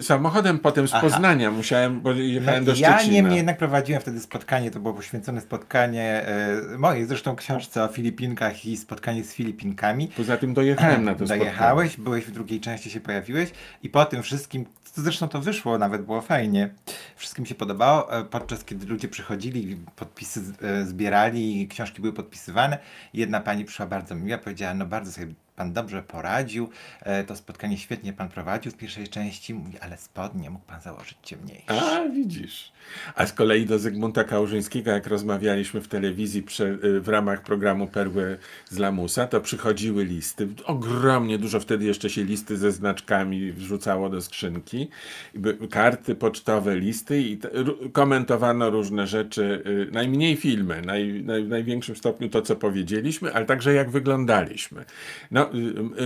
[0.00, 1.00] Samochodem potem z Aha.
[1.00, 3.14] Poznania musiałem, bo jechałem do No, ja Szczecina.
[3.14, 8.66] niemniej jednak prowadziłem wtedy spotkanie, to było poświęcone spotkanie e, mojej zresztą książce o Filipinkach
[8.66, 10.08] i spotkanie z Filipinkami.
[10.16, 11.40] Poza tym dojechałem na to spotkanie.
[11.40, 13.50] Dojechałeś, byłeś w drugiej części, się pojawiłeś
[13.82, 16.70] i po tym wszystkim, to zresztą to wyszło, nawet było fajnie,
[17.16, 22.78] wszystkim się podobało, e, podczas kiedy ludzie przychodzili, podpisy e, zbierali i książki były podpisywane,
[23.14, 26.68] jedna pani przyszła bardzo miła, powiedziała, no bardzo sobie pan dobrze poradził,
[27.00, 31.18] e, to spotkanie świetnie pan prowadził w pierwszej części, mówi, ale spodnie mógł pan założyć
[31.22, 31.82] ciemniejsze.
[31.82, 32.72] A, widzisz.
[33.14, 37.86] A z kolei do Zygmunta Kałużyńskiego, jak rozmawialiśmy w telewizji prze, y, w ramach programu
[37.86, 38.38] Perły
[38.68, 40.48] z Lamusa, to przychodziły listy.
[40.64, 44.88] Ogromnie dużo wtedy jeszcze się listy ze znaczkami wrzucało do skrzynki.
[45.70, 47.38] Karty pocztowe, listy i
[47.92, 49.62] komentowano różne rzeczy.
[49.66, 54.84] y, Najmniej filmy, naj, naj, w największym stopniu to, co powiedzieliśmy, ale także jak wyglądaliśmy.
[55.30, 55.50] No,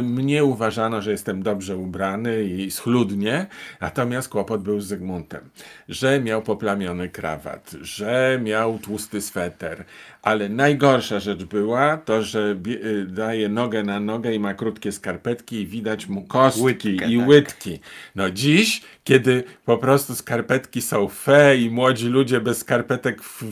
[0.02, 3.46] mnie uważano, że jestem dobrze ubrany i schludnie,
[3.80, 5.50] natomiast kłopot był z Zygmuntem,
[5.88, 9.84] że miał poplamiony krawat, że miał tłusty sweter,
[10.26, 15.60] ale najgorsza rzecz była to, że y, daje nogę na nogę i ma krótkie skarpetki
[15.60, 17.28] i widać mu kostki Łydkę, i tak.
[17.28, 17.80] łydki.
[18.14, 23.42] No dziś, kiedy po prostu skarpetki są fe i młodzi ludzie bez skarpetek w,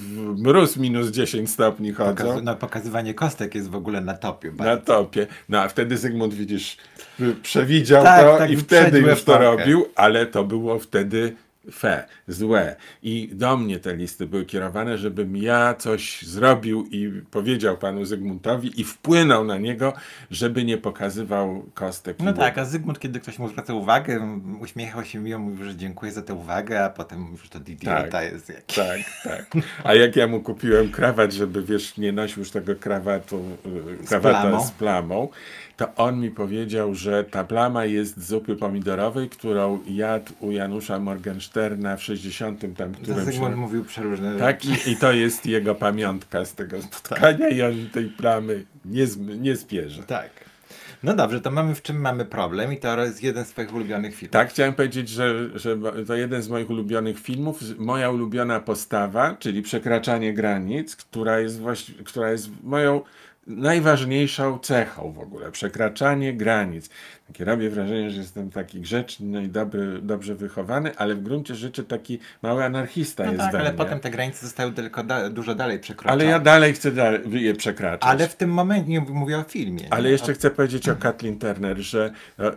[0.43, 4.49] mróz minus 10 stopni chodzą, Pokazu- no, pokazywanie kostek jest w ogóle na topie.
[4.51, 4.85] na bardzo.
[4.85, 5.27] topie.
[5.49, 6.77] No a wtedy Zygmunt, widzisz,
[7.21, 11.37] y, przewidział Tak, to tak, i wtedy już to robił, ale to było wtedy
[11.73, 12.77] fe, złe.
[13.03, 18.81] I do mnie te listy były kierowane, żebym ja coś zrobił i powiedział panu Zygmuntowi
[18.81, 19.93] i wpłynął na niego,
[20.31, 22.17] żeby nie pokazywał kostek.
[22.21, 26.13] No tak, a Zygmunt, kiedy ktoś mu zwraca uwagę, uśmiechał się miło, mówił, że dziękuję
[26.13, 28.33] za tę uwagę, a potem mówił, że to idiota Tak.
[28.33, 28.77] jest jakiś.
[28.77, 29.63] Tak, tak.
[29.85, 33.45] A jak ja mu kupiłem krawat, żeby wiesz, nie nosił już tego krawatu,
[34.03, 34.67] y, krawata plamą.
[34.67, 35.29] z plamą,
[35.77, 40.99] to on mi powiedział, że ta plama jest z zupy pomidorowej, którą jadł u Janusza
[41.55, 46.45] Morgensterna w 60 tam którymś Zygmunt mówił przeróżne Tak, i, i to jest jego pamiątka
[46.45, 49.07] z tego spotkania i on tej plamy nie,
[49.39, 50.03] nie zbierze.
[50.03, 50.31] Tak.
[51.03, 54.15] No dobrze, to mamy w czym mamy problem i to jest jeden z twoich ulubionych
[54.15, 54.33] filmów.
[54.33, 57.61] Tak, chciałem powiedzieć, że, że to jeden z moich ulubionych filmów.
[57.79, 63.01] Moja ulubiona postawa, czyli Przekraczanie granic, która jest, właści- która jest moją
[63.47, 65.51] najważniejszą cechą w ogóle.
[65.51, 66.91] Przekraczanie granic.
[67.27, 71.85] Takie robię wrażenie, że jestem taki grzeczny i dobry, dobrze wychowany, ale w gruncie rzeczy
[71.85, 73.79] taki mały anarchista No jest tak, ale mnie.
[73.79, 76.13] potem te granice zostały tylko da- dużo dalej przekroczone.
[76.13, 76.91] Ale ja dalej chcę
[77.31, 78.11] je przekraczać.
[78.11, 79.81] Ale w tym momencie nie mówię o filmie.
[79.91, 82.11] Ale jeszcze O- chcę powiedzieć o Kathleen Turner, że,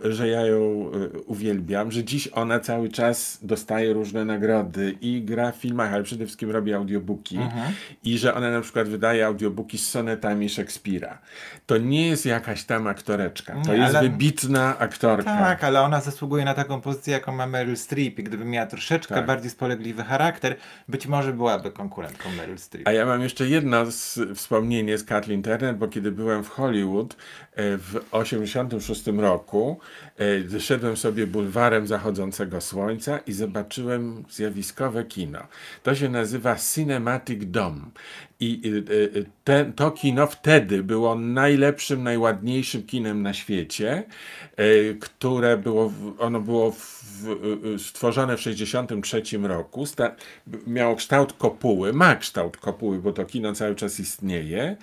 [0.04, 5.52] że ja ją y, uwielbiam, że dziś ona cały czas dostaje różne nagrody i gra
[5.52, 7.72] w filmach, ale przede wszystkim robi audiobooki Mhm.
[8.04, 11.18] i że ona na przykład wydaje audiobooki z sonetami Szekspira.
[11.66, 15.38] To nie jest jakaś tam aktoreczka, to Nie, jest ale- wybitna aktorka.
[15.38, 19.14] Tak, ale ona zasługuje na taką pozycję, jaką ma Meryl Streep i gdyby miała troszeczkę
[19.14, 19.26] Tak.
[19.26, 20.56] bardziej spolegliwy charakter,
[20.88, 22.88] być może byłaby konkurentką Meryl Streep.
[22.88, 27.16] A ja mam jeszcze jedno z, wspomnienie z Kathleen Turner, bo kiedy byłem w Hollywood
[27.58, 29.80] w 86 roku,
[30.56, 35.38] e, szedłem sobie bulwarem zachodzącego słońca i zobaczyłem zjawiskowe kino.
[35.82, 37.80] To się nazywa Cinematic Dome.
[38.40, 44.04] I e, e, te, to kino wtedy było najlepszym, najładniejszym kinem na świecie,
[44.56, 47.26] e, które było, ono było w,
[47.74, 49.86] e, stworzone w 1963 roku.
[49.86, 50.16] Sta,
[50.66, 54.76] miało kształt kopuły, ma kształt kopuły, bo to kino cały czas istnieje.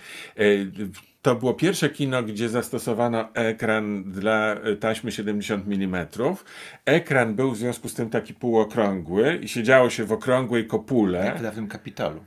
[1.26, 6.08] To było pierwsze kino, gdzie zastosowano ekran dla e, taśmy 70 mm.
[6.86, 11.40] Ekran był w związku z tym taki półokrągły i siedziało się w okrągłej kopule Jak
[11.40, 12.24] w dawnym Kapitolu.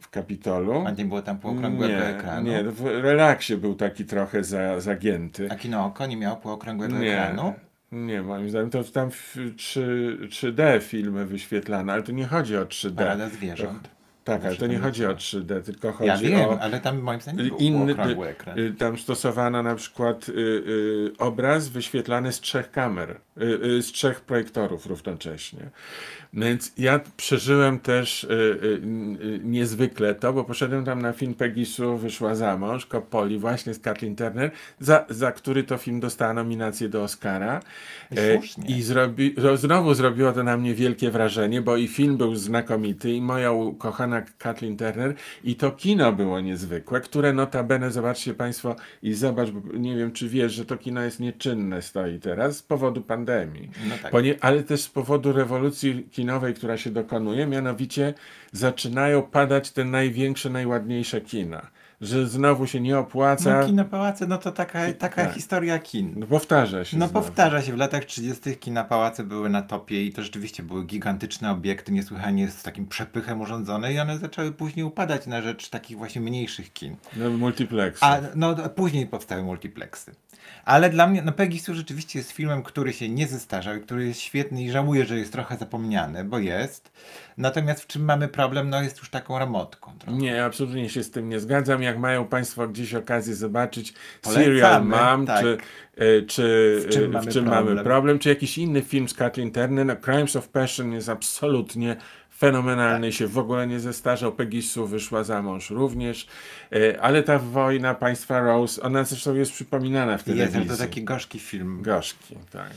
[0.00, 0.84] w Kapitolu.
[0.86, 2.50] A nie było tam półokrągłego nie, ekranu?
[2.50, 5.48] Nie, w relaksie był taki trochę za, zagięty.
[5.50, 7.54] A kino oko nie miało półokrągłego Nie, ekranu?
[7.92, 12.64] nie, moim zdaniem to tam w 3, 3D filmy wyświetlane, ale tu nie chodzi o
[12.64, 12.96] 3D.
[12.96, 13.93] Parada zwierząt.
[14.24, 17.20] Tak, ale to nie chodzi o 3D, tylko chodzi Ja wiem, o ale tam moim
[17.20, 17.96] zdaniem był inny.
[18.56, 23.20] y, Tam stosowano na przykład y, y, obraz wyświetlany z trzech kamer,
[23.80, 25.70] z trzech projektorów równocześnie.
[26.32, 28.66] Więc ja przeżyłem też y, y,
[29.24, 33.78] y, niezwykle to, bo poszedłem tam na film Pegisu, wyszła za mąż, Coppoli, właśnie z
[33.78, 37.60] Kathleen Turner, za, za który to film dostała nominację do Oscara.
[38.10, 38.76] I E, słusznie.
[38.76, 43.12] I zrobi, ro- znowu zrobiło to na mnie wielkie wrażenie, bo i film był znakomity,
[43.12, 49.12] i moja ukochana Kathleen Turner, i to kino było niezwykłe, które notabene, zobaczcie Państwo, i
[49.14, 53.00] zobacz, bo nie wiem, czy wiesz, że to kino jest nieczynne, stoi teraz z powodu
[53.00, 53.23] pandemii.
[53.88, 54.10] No tak.
[54.10, 58.14] Ponie, ale też z powodu rewolucji kinowej, która się dokonuje, mianowicie
[58.52, 61.70] zaczynają padać te największe, najładniejsze kina.
[62.00, 63.60] Że znowu się nie opłaca.
[63.60, 65.34] No kino pałace, no to taka, taka Tak.
[65.34, 66.14] historia kin.
[66.16, 66.96] No powtarza się.
[66.98, 67.26] No znowu.
[67.26, 68.56] powtarza się, w latach 30.
[68.56, 73.40] kina pałace były na topie i to rzeczywiście były gigantyczne obiekty, niesłychanie z takim przepychem
[73.40, 76.96] urządzone i one zaczęły później upadać na rzecz takich właśnie mniejszych kin.
[77.16, 78.02] No, multiplex.
[78.02, 80.12] A no później powstały multiplexy.
[80.64, 84.20] Ale dla mnie, no Pegasus rzeczywiście jest filmem, który się nie zestarzał i który jest
[84.20, 86.92] świetny i żałuję, że jest trochę zapomniany, bo jest.
[87.38, 89.92] Natomiast w czym mamy problem, no jest już taką ramotką.
[89.98, 90.18] Trochę.
[90.18, 91.82] Nie, absolutnie się z tym nie zgadzam.
[91.82, 95.40] Jak mają Państwo gdzieś okazję zobaczyć Polecamy, Serial Mom, tak.
[95.40, 95.58] czy,
[95.96, 97.84] e, czy W czym e, mamy w czym mamy problem?
[97.84, 101.96] problem, czy jakiś inny film z Kathleen Turner, no, Crimes of Passion jest absolutnie
[102.38, 103.16] fenomenalny, Tak.
[103.16, 104.32] się w ogóle nie zestarzał.
[104.32, 106.26] Peggy Sue wyszła za mąż również,
[106.72, 110.60] e, ale ta wojna państwa Rose, ona zresztą jest przypominana w Jest, telewizji.
[110.60, 111.82] ale to taki gorzki film.
[111.82, 112.70] Gorzki, tak.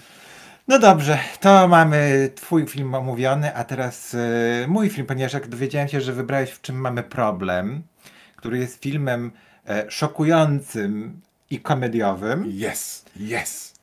[0.67, 5.87] No dobrze, to mamy twój film omówiony, a teraz e, mój film, ponieważ jak dowiedziałem
[5.87, 7.83] się, że wybrałeś w czym mamy problem,
[8.35, 9.31] który jest filmem
[9.67, 13.73] e, szokującym i komediowym, Yes, yes.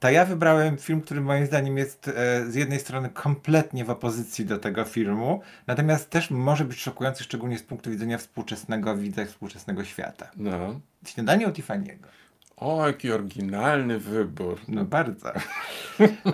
[0.00, 4.44] to ja wybrałem film, który moim zdaniem jest e, z jednej strony kompletnie w opozycji
[4.44, 9.84] do tego filmu, natomiast też może być szokujący, szczególnie z punktu widzenia współczesnego widza, współczesnego
[9.84, 10.30] świata.
[10.36, 10.80] No.
[11.06, 12.06] Śniadanie u Tiffany'ego.
[12.56, 14.60] O, jaki oryginalny wybór.
[14.68, 15.32] No bardzo.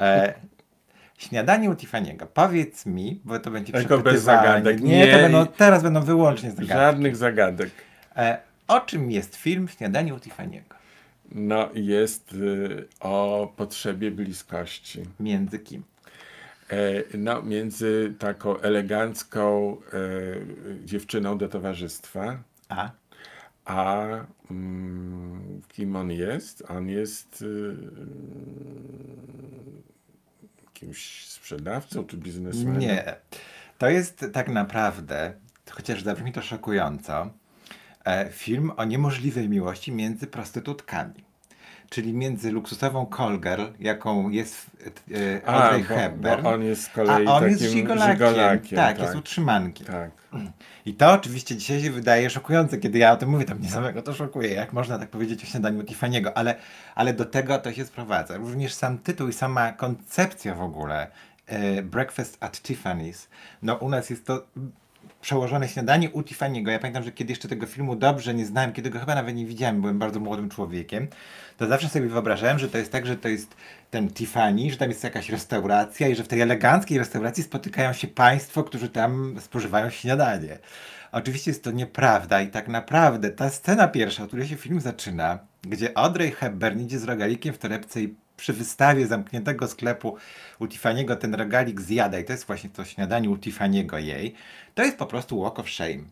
[0.00, 0.34] E,
[1.18, 2.26] śniadanie u Tiffany'ego.
[2.34, 4.80] Powiedz mi, bo to będzie Tylko bez zagadek.
[4.80, 5.06] Nie, Nie.
[5.06, 6.72] będą, teraz będą wyłącznie zagadki.
[6.72, 7.70] Żadnych zagadek.
[8.16, 10.74] E, o czym jest film Śniadanie u Tiffany'ego?
[11.32, 15.02] No, jest y, o potrzebie bliskości.
[15.20, 15.82] Między kim?
[16.70, 16.76] E,
[17.18, 22.36] no, między taką elegancką e, dziewczyną do towarzystwa,
[22.68, 22.90] A?
[23.70, 24.06] A
[24.50, 26.64] mm, kim on jest?
[26.68, 27.76] On jest y,
[30.72, 32.78] kimś sprzedawcą czy biznesmenem?
[32.78, 33.16] Nie.
[33.78, 35.32] To jest tak naprawdę,
[35.70, 37.30] chociaż zabrzmi to szokująco,
[38.04, 41.29] e, film o niemożliwej miłości między prostytutkami.
[41.90, 44.66] Czyli między luksusową call girl, jaką jest
[45.14, 48.12] e, A, Audrey bo, Hepburn, on jest z a kolei on takim jest żigolakiem.
[48.12, 49.86] żigolakiem, tak, jest utrzymankiem.
[49.86, 50.10] tak.
[50.86, 54.02] I to oczywiście dzisiaj się wydaje szokujące, kiedy ja o tym mówię, to mnie samego
[54.02, 56.54] to szokuje, jak można tak powiedzieć o śniadaniu Tiffany'ego, ale,
[56.94, 58.36] ale do tego to się sprowadza.
[58.36, 61.06] Również sam tytuł i sama koncepcja w ogóle,
[61.46, 63.26] e, Breakfast at Tiffany's,
[63.62, 64.46] no u nas jest to
[65.20, 66.68] przełożone śniadanie u Tiffany'ego.
[66.68, 69.46] Ja pamiętam, że kiedy jeszcze tego filmu dobrze nie znałem, kiedy go chyba nawet nie
[69.46, 71.08] widziałem, byłem bardzo młodym człowiekiem,
[71.58, 73.56] to zawsze sobie wyobrażałem, że to jest tak, że to jest
[73.90, 78.08] ten Tiffany, że tam jest jakaś restauracja i że w tej eleganckiej restauracji spotykają się
[78.08, 80.58] państwo, którzy tam spożywają śniadanie.
[81.12, 85.38] Oczywiście jest to nieprawda i tak naprawdę ta scena pierwsza, od której się film zaczyna,
[85.62, 90.16] gdzie Audrey Hepburn idzie z rogalikiem w torebce i przy wystawie zamkniętego sklepu
[90.58, 94.34] u Tiffany'ego ten rogalik zjada i to jest właśnie to śniadanie u Tiffany'ego jej,
[94.74, 96.04] to jest po prostu walk of shame.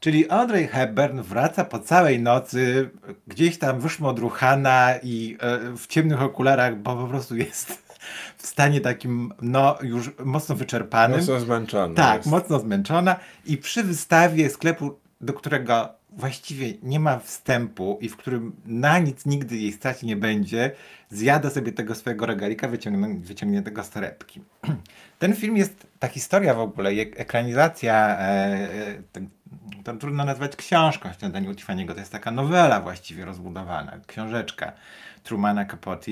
[0.00, 2.90] Czyli Audrey Hepburn wraca po całej nocy,
[3.26, 7.88] gdzieś tam wyszmodruchana i e, w ciemnych okularach, bo po prostu jest
[8.36, 11.18] w stanie takim, no już mocno wyczerpanym.
[11.20, 12.28] Mocno zmęczony Tak, jest.
[12.28, 18.52] mocno zmęczona i przy wystawie sklepu, do którego właściwie nie ma wstępu i w którym
[18.66, 20.70] na nic nigdy jej stać nie będzie,
[21.10, 24.40] zjada sobie tego swojego regalika wyciągnię- wyciągniętego z torebki.
[25.18, 29.02] Ten film jest, ta historia w ogóle, ekranizacja, e, e,
[29.84, 34.72] to trudno nazwać książką Śniadanie u Tiffany'ego, to jest taka nowela właściwie rozbudowana, książeczka
[35.22, 36.10] Trumana Capote.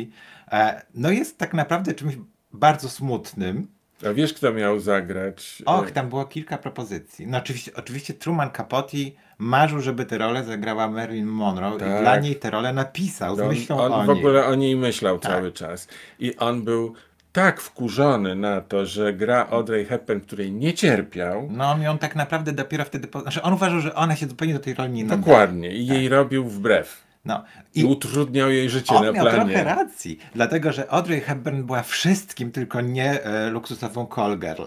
[0.53, 2.15] E, no jest tak naprawdę czymś
[2.53, 3.69] bardzo smutnym,
[4.11, 5.63] A wiesz, kto miał zagrać?
[5.67, 7.27] Och, E, tam było kilka propozycji.
[7.27, 8.97] No oczywiście, oczywiście Truman Capote
[9.39, 11.89] marzył, żeby tę rolę zagrała Marilyn Monroe Tak.
[11.99, 14.19] i dla niej tę rolę napisał z on, myślą on o w niej.
[14.19, 15.33] ogóle o niej myślał Tak.
[15.33, 15.89] cały czas.
[16.19, 16.95] I on był
[17.33, 21.49] tak wkurzony na to, że gra Audrey Hepburn, której nie cierpiał.
[21.51, 23.09] No on ją tak naprawdę dopiero wtedy...
[23.09, 23.21] Po...
[23.21, 25.21] Znaczy on uważał, że ona się zupełnie do tej roli nie nadaje.
[25.23, 25.71] Dokładnie.
[25.75, 27.07] I jej robił wbrew.
[27.25, 27.45] No.
[27.75, 29.55] I, I utrudniał jej życie on na miał planie.
[29.55, 34.63] trochę racji, dlatego że Audrey Hepburn była wszystkim, tylko nie e, luksusową call girl.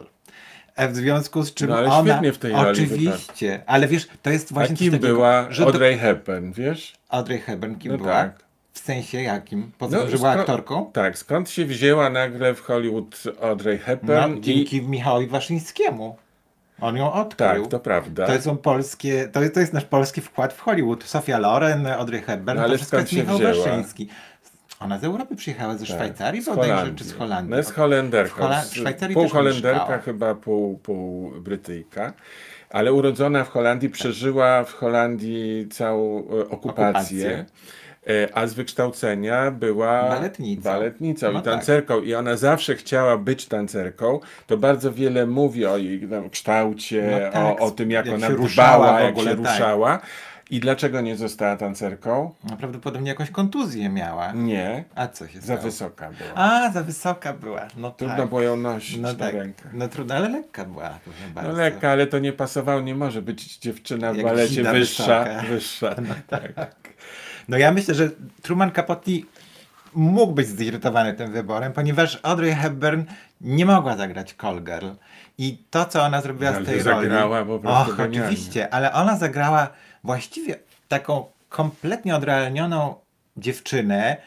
[0.79, 2.11] E, w związku z czym No, ale ona...
[2.11, 5.47] świetnie w tej roli Oczywiście, ale wiesz, to jest A właśnie coś kim takiego, była
[5.49, 6.93] że do- Audrey Hepburn, wiesz?
[7.09, 8.09] Audrey Hepburn kim No była?
[8.13, 8.43] tak.
[8.73, 9.71] W sensie jakim?
[9.77, 10.91] Poza No, że była aktorką?
[10.93, 14.19] Tak, skąd się wzięła nagle w Hollywood Audrey Hepburn?
[14.31, 14.41] No, i...
[14.41, 16.15] dzięki Michałowi Waszyńskiemu.
[16.81, 17.61] On ją odkrył.
[17.61, 18.27] Tak, to prawda.
[18.27, 21.03] To są polskie, to, jest- to jest nasz polski wkład w Hollywood.
[21.03, 23.67] Sofia Loren, Audrey Hepburn, No, ale to wszystko skąd jest się Michał wzięła?
[23.67, 24.09] Waszyński.
[24.79, 27.51] Ona z Europy przyjechała, ze Tak, Szwajcarii z bodajże, czy z Holandii.
[27.51, 28.35] No jest Holenderką.
[28.35, 32.13] W Hola- z- w Szwajcarii pół Holenderka, chyba pół, pół Brytyjka.
[32.69, 36.49] Ale urodzona w Holandii, przeżyła w Holandii całą e, okupację.
[36.49, 37.45] Okupację.
[38.07, 40.61] E, A z wykształcenia była Baletnicą.
[40.63, 41.53] baletnicą No i tak.
[41.53, 42.01] tancerką.
[42.01, 44.19] I ona zawsze chciała być tancerką.
[44.47, 48.15] To bardzo wiele mówi o jej tam, kształcie, No tak, o, o tym, jak, jak
[48.15, 49.51] ona dbała, jak ogóle, się tak.
[49.53, 49.99] ruszała.
[50.49, 52.33] I dlaczego nie została tancerką?
[52.49, 54.31] No, prawdopodobnie jakąś kontuzję miała.
[54.31, 55.61] Nie, A co się za stało?
[55.61, 56.29] wysoka była.
[56.35, 57.67] A, za wysoka była.
[57.77, 58.29] No Trudno tak.
[58.29, 59.33] było ją nosić No na tak.
[59.33, 59.73] rękach.
[59.73, 60.99] No trudno, ale lekka była.
[61.43, 65.41] No lekka, ale to nie pasowało, nie może być dziewczyna w Jak balecie wyższa, wysoka.
[65.49, 65.95] wyższa.
[66.27, 66.73] tak.
[67.49, 68.09] No ja myślę, że
[68.41, 69.11] Truman Capote
[69.93, 73.03] mógł być zirytowany tym wyborem, ponieważ Audrey Hepburn
[73.41, 74.87] nie mogła zagrać Call Girl.
[75.37, 77.49] I to, co ona zrobiła Ale z tej zagrała roli...
[77.51, 79.67] po prostu Och, oczywiście, ale ona zagrała
[80.03, 82.95] właściwie taką kompletnie odrealnioną
[83.37, 84.17] dziewczynę,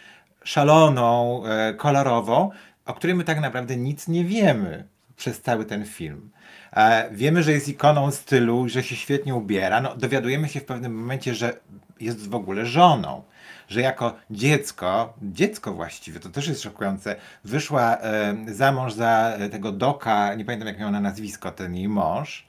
[0.45, 2.51] szaloną, e, kolorową,
[2.87, 4.85] o której my tak naprawdę nic nie wiemy
[5.17, 6.31] przez cały ten film.
[6.73, 9.81] E, wiemy, że jest ikoną stylu, że się świetnie ubiera.
[9.81, 11.57] No, dowiadujemy się w pewnym momencie, że
[12.01, 13.23] jest w ogóle żoną.
[13.69, 19.49] Że jako dziecko, dziecko właściwie, to też jest szokujące, wyszła e, za mąż za e,
[19.49, 22.47] tego Doka, nie pamiętam jak miał na nazwisko ten jej mąż,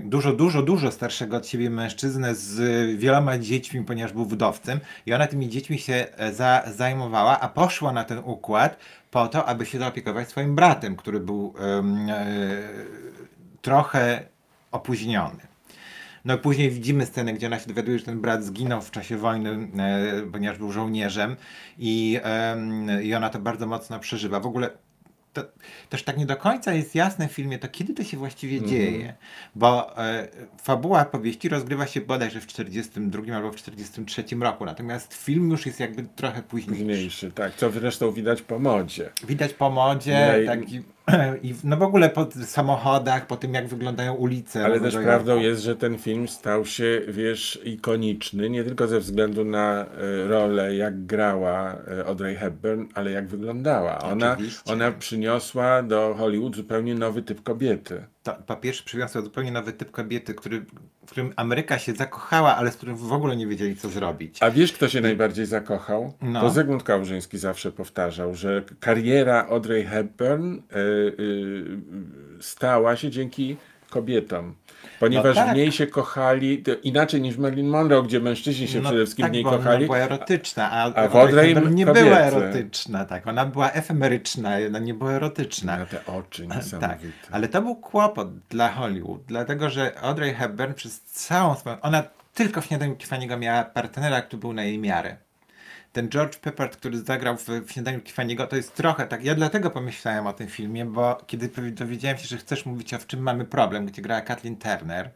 [0.00, 2.60] dużo, dużo, dużo starszego od siebie mężczyznę z
[2.98, 7.92] wieloma dziećmi, ponieważ był wdowcem i ona tymi dziećmi się e, za, zajmowała, a poszła
[7.92, 8.76] na ten układ
[9.10, 11.82] po to, aby się zaopiekować swoim bratem, który był e,
[13.62, 14.26] trochę
[14.72, 15.48] opóźniony.
[16.24, 19.50] No później widzimy scenę, gdzie ona się dowiaduje, że ten brat zginął w czasie wojny,
[19.78, 21.36] e, ponieważ był żołnierzem
[21.78, 22.20] i,
[23.02, 24.40] i ona to bardzo mocno przeżywa.
[24.40, 24.70] W ogóle
[25.32, 25.44] to
[25.88, 28.70] też tak nie do końca jest jasne w filmie, to kiedy to się właściwie Mhm.
[28.72, 29.14] dzieje.
[29.54, 30.28] Bo e,
[30.62, 35.80] fabuła powieści rozgrywa się bodajże w 42 albo w 43 roku, natomiast film już jest
[35.80, 36.84] jakby trochę późniejszy.
[36.84, 37.54] Późniejszy, tak.
[37.54, 39.10] Co zresztą widać po modzie.
[39.26, 40.60] Widać po modzie, No i- tak
[41.42, 44.64] i, no w ogóle po samochodach, po tym jak wyglądają ulice.
[44.64, 49.44] Ale też prawdą jest, że ten film stał się, wiesz, ikoniczny, nie tylko ze względu
[49.44, 53.98] na e, rolę, jak grała e, Audrey Hepburn, ale jak wyglądała.
[53.98, 54.72] Ona, Oczywiście.
[54.72, 58.06] ona przyniosła do Hollywood zupełnie nowy typ kobiety.
[58.60, 60.60] Pierwsze przywiozła zupełnie nowy typ kobiety, który,
[61.06, 64.42] w którym Ameryka się zakochała, ale z którym w ogóle nie wiedzieli co zrobić.
[64.42, 66.12] A wiesz, kto się najbardziej zakochał?
[66.22, 66.40] No.
[66.40, 70.60] To Zygmunt Kałużyński zawsze powtarzał, że kariera Audrey Hepburn e, e,
[72.40, 73.56] stała się dzięki
[73.90, 74.54] kobietom.
[75.00, 75.52] Ponieważ No tak.
[75.52, 79.30] w niej się kochali, inaczej niż Marilyn Monroe, gdzie mężczyźni się No przede wszystkim tak,
[79.32, 79.76] w niej bo kochali.
[79.76, 83.26] Ona była erotyczna, a, a w Audrey Audrey Hepburn nie była erotyczna, tak.
[83.26, 85.76] Ona była efemeryczna, ona nie była erotyczna.
[85.78, 87.12] Na te oczy Tak, niesamowite.
[87.30, 91.80] ale to był kłopot dla Hollywood, dlatego że Audrey Hepburn przez całą swoją...
[91.80, 92.02] Ona
[92.34, 95.16] tylko w Śniadaniu Tiffany'ego miała partnera, który był na jej miarę.
[95.92, 99.24] Ten George Peppard, który zagrał w, w Śniadaniu Tiffany'ego, to jest trochę tak...
[99.24, 103.06] Ja dlatego pomyślałem o tym filmie, bo kiedy dowiedziałem się, że chcesz mówić o W
[103.06, 105.10] czym mamy problem, gdzie grała Kathleen Turner,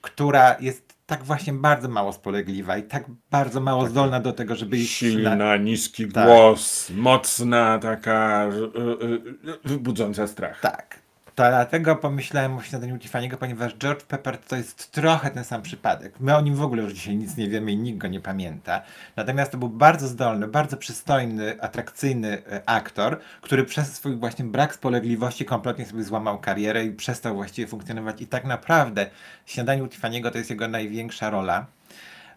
[0.00, 4.76] która jest tak właśnie bardzo mało spolegliwa i tak bardzo mało zdolna do tego, żeby
[4.76, 6.26] iść na, Silna, niski Tak.
[6.26, 10.60] głos, mocna, taka y, y, y, wybudząca strach.
[10.60, 11.03] Tak.
[11.34, 16.20] To dlatego pomyślałem o śniadaniu Tiffany'ego, ponieważ George Peppard to jest trochę ten sam przypadek.
[16.20, 18.82] My o nim w ogóle już dzisiaj nic nie wiemy i nikt go nie pamięta.
[19.16, 24.74] Natomiast to był bardzo zdolny, bardzo przystojny, atrakcyjny e, aktor, który przez swój właśnie brak
[24.74, 28.22] spolegliwości kompletnie sobie złamał karierę i przestał właściwie funkcjonować.
[28.22, 29.06] I tak naprawdę
[29.46, 31.66] śniadaniu Tiffany'ego to jest jego największa rola.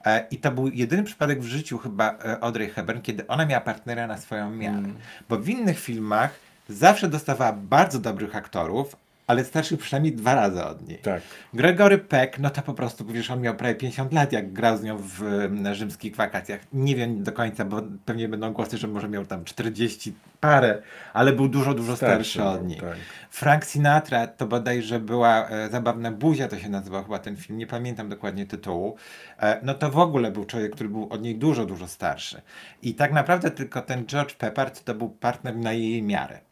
[0.05, 3.61] E, I to był jedyny przypadek w życiu chyba e, Audrey Hepburn, kiedy ona miała
[3.61, 4.87] partnera na swoją miarę.
[5.29, 8.95] Bo w innych filmach zawsze dostawała bardzo dobrych aktorów,
[9.28, 10.97] ale starszych przynajmniej dwa razy od niej.
[10.97, 11.22] Tak.
[11.53, 14.84] Gregory Peck, no to po prostu, wiesz, on miał prawie 50 lat, jak grał z
[14.84, 16.59] nią w rzymskich wakacjach.
[16.74, 20.82] Nie wiem do końca, bo pewnie będą głosy, że może miał tam 40 parę,
[21.13, 22.80] ale był dużo, dużo starszy od był, niej.
[22.80, 22.97] tak.
[23.30, 27.68] Frank Sinatra to bodajże była e, Zabawna Buzia, to się nazywał chyba ten film, nie
[27.68, 28.95] pamiętam dokładnie tytułu.
[29.39, 32.41] E, no to w ogóle był człowiek, który był od niej dużo, dużo starszy.
[32.82, 36.46] I tak naprawdę tylko ten George Peppard to był partner na jej miarę.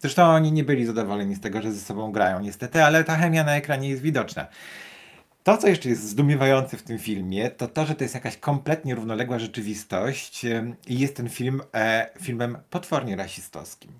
[0.00, 3.44] Zresztą oni nie byli zadowoleni z tego, że ze sobą grają niestety, ale ta chemia
[3.44, 4.46] na ekranie jest widoczna.
[5.44, 8.94] To, co jeszcze jest zdumiewające w tym filmie, to to, że to jest jakaś kompletnie
[8.94, 10.46] równoległa rzeczywistość
[10.86, 13.92] i jest ten film e, filmem potwornie rasistowskim.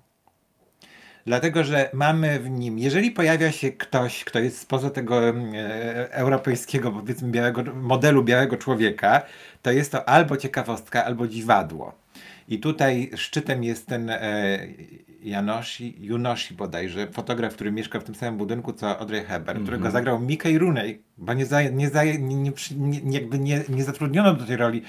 [1.25, 5.33] Dlatego, że mamy w nim, jeżeli pojawia się ktoś, kto jest spoza tego e,
[6.11, 9.21] europejskiego, powiedzmy, białego, modelu białego człowieka,
[9.61, 11.95] to jest to albo ciekawostka, albo dziwadło.
[12.47, 14.19] I tutaj szczytem jest ten e,
[15.23, 20.19] Janoshi, Junoshi bodajże, fotograf, który mieszka w tym samym budynku co Audrey Hepburn, którego zagrał
[20.19, 24.57] Mickey Rooney, bo nie, za, nie, za, nie, nie, jakby nie, nie zatrudniono do tej
[24.57, 24.81] roli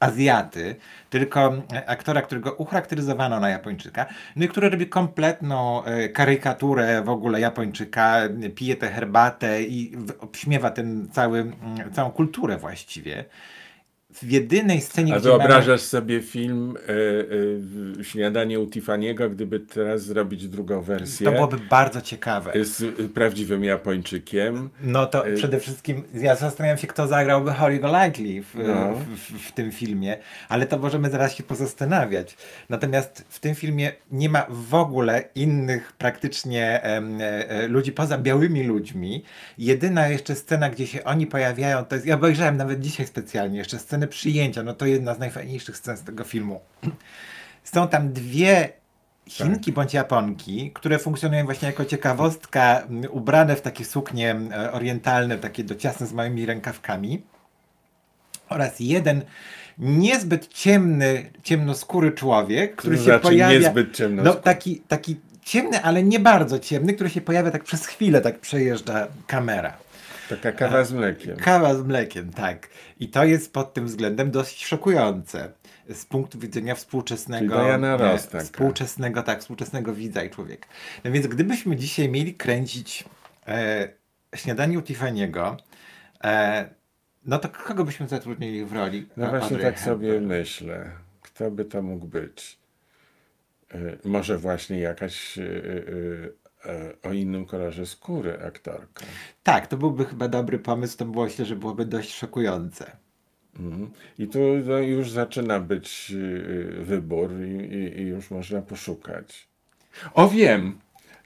[0.00, 0.76] Azjaty,
[1.10, 4.06] tylko e, aktora, którego ucharakteryzowano na Japończyka,
[4.36, 8.20] no i który robi kompletną e, karykaturę w ogóle Japończyka,
[8.54, 13.24] pije tę herbatę i obśmiewa ten cały, mm, całą kulturę właściwie.
[14.22, 19.60] W jedynej scenie, A gdzie mamy- wyobrażasz sobie film e, e, Śniadanie u Tiffany'ego, gdyby
[19.60, 22.52] teraz zrobić drugą wersję To byłoby bardzo ciekawe.
[22.64, 24.70] z y, prawdziwym Japończykiem.
[24.82, 28.94] No to Y- przede wszystkim ja zastanawiam się, kto zagrałby Holly Golightly w, No.
[28.94, 30.16] w, w, w tym filmie,
[30.48, 32.36] ale to możemy zaraz się pozastanawiać.
[32.68, 38.18] Natomiast w tym filmie nie ma w ogóle innych praktycznie em, e, e, ludzi poza
[38.18, 39.24] białymi ludźmi.
[39.58, 43.78] Jedyna jeszcze scena, gdzie się oni pojawiają, to jest, ja obejrzałem nawet dzisiaj specjalnie, jeszcze
[44.04, 46.60] scenę przyjęcia, no to jedna z najfajniejszych scen z tego filmu.
[47.64, 48.72] Są tam dwie
[49.28, 54.72] Chinki bądź Japonki, które funkcjonują właśnie jako ciekawostka, m, ubrane w takie suknie m, e,
[54.72, 57.22] orientalne, takie dociasne z małymi rękawkami.
[58.48, 59.22] Oraz jeden
[59.78, 63.58] niezbyt ciemny, ciemnoskóry człowiek, który To się znaczy pojawia.
[63.58, 64.42] niezbyt no, ciemnoskóry.
[64.42, 69.06] taki, taki ciemny, ale nie bardzo ciemny, który się pojawia tak przez chwilę, tak przejeżdża
[69.26, 69.76] kamera.
[70.28, 71.36] Taka kawa z mlekiem.
[71.36, 72.68] Kawa z mlekiem, tak.
[73.00, 75.52] I to jest pod tym względem dość szokujące.
[75.90, 77.74] Z punktu widzenia współczesnego.
[77.74, 78.28] E, Ross.
[78.44, 80.68] Współczesnego, tak, współczesnego widza i człowieka.
[81.04, 83.04] No więc gdybyśmy dzisiaj mieli kręcić
[83.46, 83.88] e,
[84.36, 85.56] śniadanie u Tiffany'ego,
[86.24, 86.68] e,
[87.26, 89.08] no to kogo byśmy zatrudnili w roli?
[89.16, 90.26] No e, właśnie Audrey tak sobie Hepburn?
[90.26, 90.90] myślę.
[91.22, 92.58] Kto by to mógł być?
[93.74, 96.32] Y, Może właśnie jakaś y, y,
[97.02, 99.04] o innym kolorze skóry aktorka.
[99.42, 102.90] Tak, to byłby chyba dobry pomysł, to było, myślę, że byłoby dość szokujące.
[103.60, 103.90] Mhm.
[104.18, 106.16] I tu no, już zaczyna być y,
[106.80, 109.48] y, wybór i, i, i już można poszukać.
[110.14, 110.78] O wiem!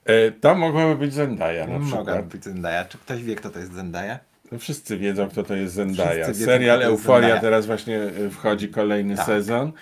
[0.05, 2.27] E, To mogłaby być Zendaya na Mogłaby przykład.
[2.27, 2.85] być Zendaya.
[2.89, 4.19] Czy ktoś wie, kto to jest Zendaya?
[4.53, 6.27] No Wszyscy wiedzą, kto to jest Zendaya.
[6.27, 9.27] Wiedzą, Serial Euforia teraz właśnie e, wchodzi kolejny Tak.
[9.27, 9.73] sezon.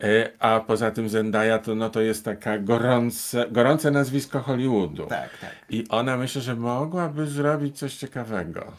[0.00, 5.06] E, A poza tym Zendaya to, no, to jest taka gorące, gorące nazwisko Hollywoodu.
[5.06, 5.50] Tak, tak.
[5.70, 8.72] I ona myślę, że mogłaby zrobić coś ciekawego.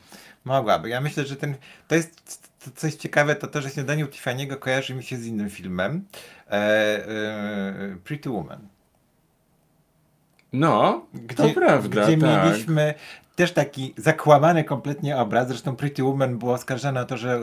[0.45, 0.89] Mogłaby.
[0.89, 1.55] Ja myślę, że ten.
[1.87, 5.25] To jest to coś ciekawe, to to, że śniadanie u Tiffany'ego kojarzy mi się z
[5.25, 6.05] innym filmem.
[6.47, 8.67] E, e, Pretty Woman.
[10.53, 11.05] No,
[11.35, 12.45] to prawda, Gdzie tak.
[12.45, 12.93] mieliśmy
[13.37, 15.47] też taki zakłamany kompletnie obraz.
[15.47, 17.39] Zresztą Pretty Woman było oskarżane o to, że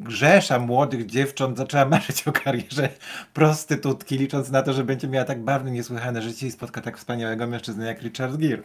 [0.00, 2.88] grzesza młodych dziewcząt zaczęła marzyć o karierze
[3.34, 7.46] prostytutki, licząc na to, że będzie miała tak barwne, niesłychane życie i spotka tak wspaniałego
[7.46, 8.62] mężczyznę jak Richard Gere.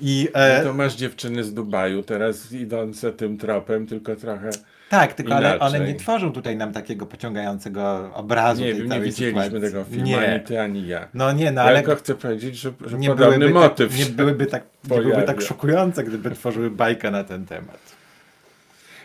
[0.00, 4.50] I e, No to masz dziewczyny z Dubaju teraz idące tym tropem, tylko trochę...
[4.90, 9.42] tak, tylko ale one nie tworzą tutaj nam takiego pociągającego obrazu Nie tej nie widzieliśmy
[9.44, 9.60] sytuacji.
[9.68, 10.32] tego filmu, Nie.
[10.34, 11.08] ani ty, ani ja.
[11.14, 14.06] No nie, no ale tylko chcę powiedzieć, że, że nie podobny byłyby, motyw tak, nie
[14.14, 17.78] byłyby tak, nie byłyby tak szokujące, gdyby tworzyły bajkę na ten temat.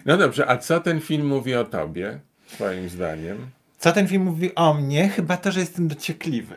[0.05, 3.38] No dobrze, a co ten film mówi o tobie, twoim zdaniem?
[3.77, 5.09] Co ten film mówi o mnie?
[5.09, 6.55] Chyba to, że jestem dociekliwy.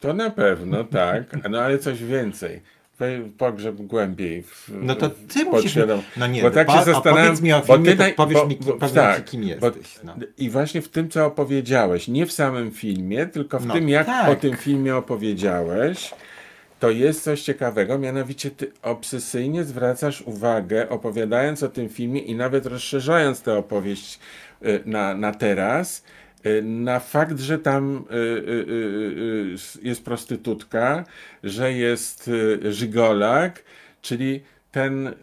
[0.00, 2.62] To na pewno, tak, no ale coś więcej.
[2.98, 5.78] We- Pogrzeb głębiej w No to ty musisz...
[6.16, 8.56] No nie, bo tak się zastanawiam, opowiedz mi o bo filmie, ty powiesz bo- mi,
[8.60, 9.98] bo- tak, kim bo- jesteś.
[10.04, 10.14] No.
[10.38, 14.06] I właśnie w tym, co opowiedziałeś, nie w samym filmie, tylko w No tym, jak
[14.06, 14.28] tak.
[14.28, 16.10] o tym filmie opowiedziałeś,
[16.80, 22.66] to jest coś ciekawego, mianowicie ty obsesyjnie zwracasz uwagę, opowiadając o tym filmie i nawet
[22.66, 24.18] rozszerzając tę opowieść
[24.66, 26.04] y, na, na teraz,
[26.62, 31.04] na fakt, że tam y, y, jest prostytutka,
[31.44, 32.30] że jest
[32.70, 33.64] żygolak,
[34.02, 34.42] czyli
[34.72, 35.14] ten,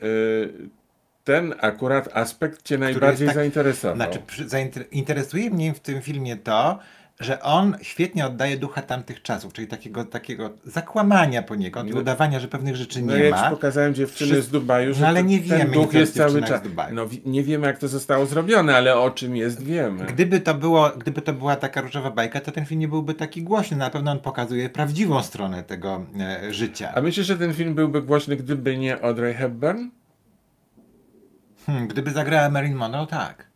[1.23, 3.95] ten akurat aspekt cię najbardziej tak- zainteresował.
[3.95, 6.79] Znaczy, przy, zainter- interesuje mnie w tym filmie to,
[7.23, 11.99] że on świetnie oddaje ducha tamtych czasów, czyli takiego, takiego zakłamania poniekąd i No.
[11.99, 13.43] udawania, że pewnych rzeczy No nie ja ma.
[13.43, 16.41] ci pokazałem dziewczyny Wszyscy- z Dubaju, że No ale nie ten wiemy duch jest cały
[16.41, 16.61] czas.
[16.91, 20.05] No nie wiemy jak to zostało zrobione, ale o czym jest wiemy.
[20.05, 23.43] Gdyby to, było, gdyby to była taka różowa bajka, to ten film nie byłby taki
[23.43, 23.77] głośny.
[23.77, 26.91] Na pewno on pokazuje prawdziwą stronę tego e, życia.
[26.95, 29.79] A myślisz, że ten film byłby głośny, gdyby nie Audrey Hepburn?
[31.65, 33.50] Hmm, gdyby zagrała Marilyn Monroe, tak.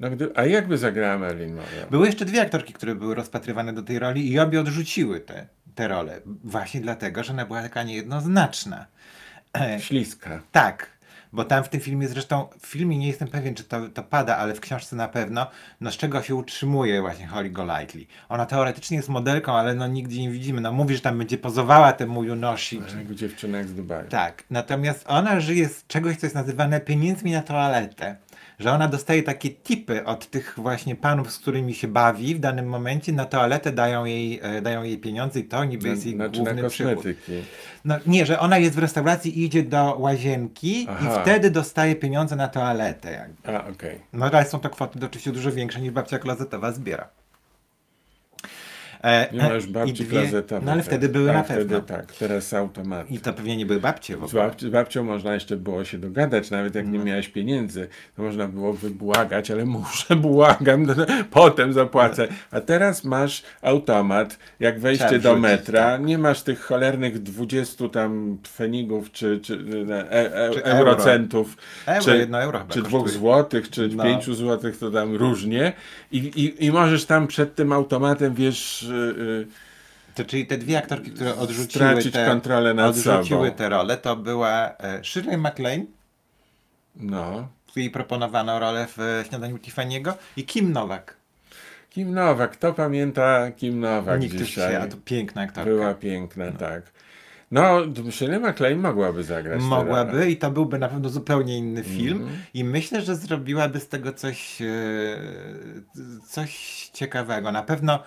[0.00, 0.30] No, gdy...
[0.34, 1.86] A jakby zagrała Marilyn Monroe?
[1.90, 5.88] Były jeszcze dwie aktorki, które były rozpatrywane do tej roli i obie odrzuciły te, te
[5.88, 6.20] role.
[6.44, 8.86] Właśnie dlatego, że ona była taka niejednoznaczna.
[9.78, 10.42] Śliska.
[10.52, 10.90] Tak,
[11.32, 14.36] bo tam w tym filmie zresztą, w filmie nie jestem pewien, czy to, to pada,
[14.36, 15.46] ale w książce na pewno,
[15.80, 18.06] no z czego się utrzymuje właśnie Holly Golightly.
[18.28, 20.60] Ona teoretycznie jest modelką, ale no nigdzie nie widzimy.
[20.60, 22.82] No mówi, że tam będzie pozowała temu Junoshi.
[22.98, 24.08] Jak dziewczyna jak z Dubaju.
[24.08, 28.16] Tak, natomiast ona żyje z czegoś, co jest nazywane pieniędzmi na toaletę.
[28.58, 32.66] Że ona dostaje takie tipy od tych właśnie panów, z którymi się bawi w danym
[32.66, 36.42] momencie, na toaletę dają jej, e, dają jej pieniądze i to niby jest jej Znaczy
[36.42, 36.94] na główny przychód.
[36.94, 37.32] kosmetyki.
[37.84, 41.18] No nie, że ona jest w restauracji i idzie do łazienki Aha.
[41.18, 43.12] i wtedy dostaje pieniądze na toaletę.
[43.12, 43.58] Jakby.
[43.58, 44.00] A, okej.
[44.12, 47.08] No ale są to kwoty oczywiście dużo większe niż babcia klozetowa zbiera.
[49.04, 50.42] E, e, już babci dwie-.
[50.62, 51.80] No ale wtedy były A na wtedy pewno.
[51.80, 53.10] tak, teraz automat.
[53.10, 54.42] I to pewnie nie były babcie w Z, ogóle.
[54.42, 57.04] babci, z babcią można jeszcze było się dogadać, nawet jak nie No.
[57.04, 60.86] miałeś pieniędzy, to można było wybłagać, ale muszę, błagam,
[61.30, 62.28] potem zapłacę.
[62.50, 66.04] A teraz masz automat, jak wejście Trzeba do metra, tak.
[66.04, 69.58] nie masz tych cholernych 20 tam pfenigów, czy, czy
[69.90, 70.78] e, e, Czy euro.
[70.78, 74.04] eurocentów, Euro, czy, euro chyba czy dwóch złotych, czy No.
[74.04, 75.72] pięciu złotych, to tam różnie.
[76.12, 79.46] I, i, I możesz tam przed tym automatem, wiesz, y, y,
[80.14, 83.50] To czyli te dwie aktorki, które odrzuciły te, kontrolę nad odrzuciły sobą.
[83.56, 85.86] te role, to była e, Shirley MacLaine,
[86.96, 87.48] no.
[87.66, 91.16] której proponowano rolę w Śniadaniu Tiffany'ego i Kim Nowak.
[91.90, 94.72] Kim Nowak, kto pamięta Kim Nowak Nikt dzisiaj?
[94.72, 95.70] się, a to piękna aktorka.
[95.70, 96.82] Była piękna, tak.
[97.50, 97.80] No,
[98.10, 99.62] Shirley MacLaine mogłaby zagrać.
[99.62, 101.96] Mogłaby i to byłby na pewno zupełnie inny Mhm.
[101.98, 104.66] film i myślę, że zrobiłaby z tego coś, e,
[106.28, 106.54] coś
[106.92, 107.52] ciekawego.
[107.52, 108.02] Na pewno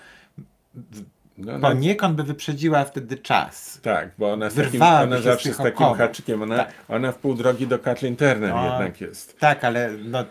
[1.37, 3.79] No, no, poniekąd by wyprzedziła wtedy czas.
[3.81, 6.73] tak, bo ona, z takim, ona z zawsze z takim haczykiem, ona, Tak.
[6.89, 8.71] ona w pół drogi do Kathleen Turner No.
[8.71, 9.39] jednak jest.
[9.39, 10.25] Tak, ale no,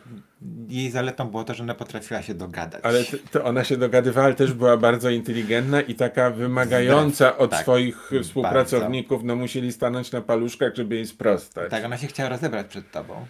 [0.68, 2.80] jej zaletą było to, że ona potrafiła się dogadać.
[2.84, 7.50] Ale t- to ona się dogadywała, ale też była bardzo inteligentna i taka wymagająca od
[7.50, 7.60] tak.
[7.62, 11.70] swoich współpracowników, no musieli stanąć na paluszkach, żeby jej sprostać.
[11.70, 13.26] Tak, ona się chciała rozebrać przed tobą.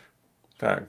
[0.59, 0.85] tak.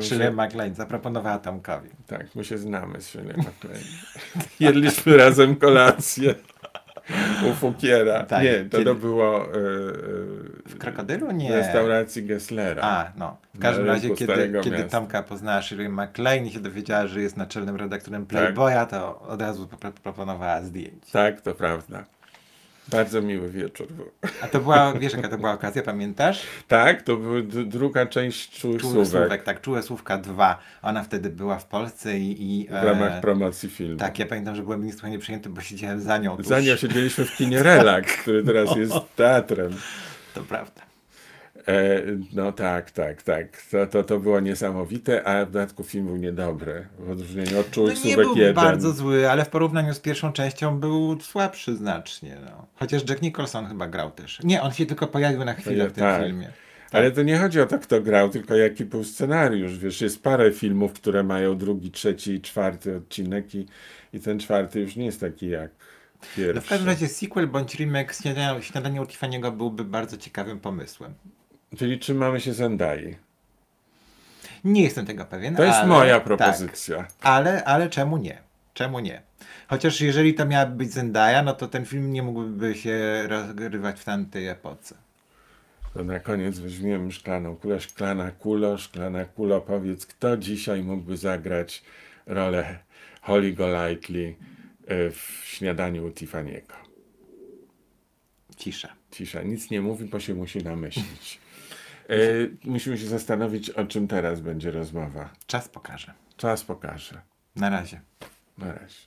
[0.00, 1.88] Shirley MacLaine zaproponowała Tomkowi.
[2.06, 3.84] tak, my się znamy z Shirley MacLaine.
[4.60, 6.34] Jedliśmy razem kolację.
[7.50, 8.22] u Fukiera.
[8.24, 9.48] Tak, nie, to, kiedy- to było e,
[10.66, 11.26] W Krokodylu?
[11.26, 11.56] e, w Nie.
[11.56, 12.82] restauracji Gesslera.
[12.82, 13.36] A, no.
[13.54, 14.84] W każdym razie, kiedy, kiedy.
[14.84, 18.38] Tomka poznała Shirley MacLaine i się dowiedziała, że jest naczelnym redaktorem Tak.
[18.38, 19.68] Playboya, to od razu
[20.02, 21.10] proponowała zdjęć.
[21.12, 22.04] Tak, to prawda.
[22.88, 24.10] Bardzo miły wieczór był.
[24.42, 26.42] A to była, wiesz jaka to była okazja, pamiętasz?
[26.68, 30.58] Tak, to była druga część Czułych Słówek Słówek, tak, Czułe Słówka 2.
[30.82, 32.60] Ona wtedy była w Polsce i...
[32.60, 33.98] i w ramach e, promocji filmu.
[33.98, 36.46] Tak, ja pamiętam, że byłem niesłychanie przyjęty, bo siedziałem za nią tuż.
[36.46, 39.76] Za nią siedzieliśmy w kinie Relax, który teraz jest teatrem.
[40.34, 40.82] To prawda.
[41.68, 42.02] E,
[42.32, 43.62] no tak, tak, tak.
[43.70, 46.86] To, to, to było niesamowite, a w dodatku film był niedobry.
[46.98, 48.54] W odróżnieniu od No Czułych nie Słówek był 1.
[48.54, 52.36] bardzo zły, ale w porównaniu z pierwszą częścią był słabszy znacznie.
[52.44, 52.66] No.
[52.74, 54.40] Chociaż Jack Nicholson chyba grał też.
[54.44, 56.22] Nie, on się tylko pojawił na chwilę w tym Tak.
[56.22, 56.48] filmie.
[56.92, 59.78] Ale to nie chodzi o to, kto grał, tylko jaki był scenariusz.
[59.78, 63.66] Wiesz, jest parę filmów, które mają drugi, trzeci i czwarty odcinek i,
[64.12, 65.70] i ten czwarty już nie jest taki jak
[66.36, 66.54] pierwszy.
[66.54, 71.14] No w każdym razie sequel bądź remake Śniadania, śniadania u Tiffany'ego byłby bardzo ciekawym pomysłem.
[71.78, 73.16] Czyli trzymamy się Zendai.
[74.64, 75.56] Nie jestem tego pewien.
[75.56, 77.06] To jest ale, moja Tak, propozycja.
[77.22, 78.38] ale, ale czemu nie?
[78.74, 79.22] Czemu nie?
[79.68, 84.04] Chociaż jeżeli to miałaby być Zendaya, no to ten film nie mógłby się rozgrywać w
[84.04, 84.94] tamtej epoce.
[85.94, 87.80] To na koniec weźmiemy szklaną kulę.
[87.80, 89.60] Szklana kulo, szklana kulo.
[89.60, 91.82] Powiedz, kto dzisiaj mógłby zagrać
[92.26, 92.78] rolę
[93.22, 94.34] Holly Golightly
[94.86, 96.72] e, w śniadaniu u Tiffany'ego?
[98.56, 98.88] Cisza.
[99.10, 101.40] Cisza, nic nie mówi, bo się musi namyślić.
[102.08, 102.14] E,
[102.64, 105.30] musimy się zastanowić, o czym teraz będzie rozmowa.
[105.46, 106.12] Czas pokaże.
[106.36, 107.20] Czas pokaże.
[107.56, 108.00] Na razie.
[108.58, 109.06] Na razie.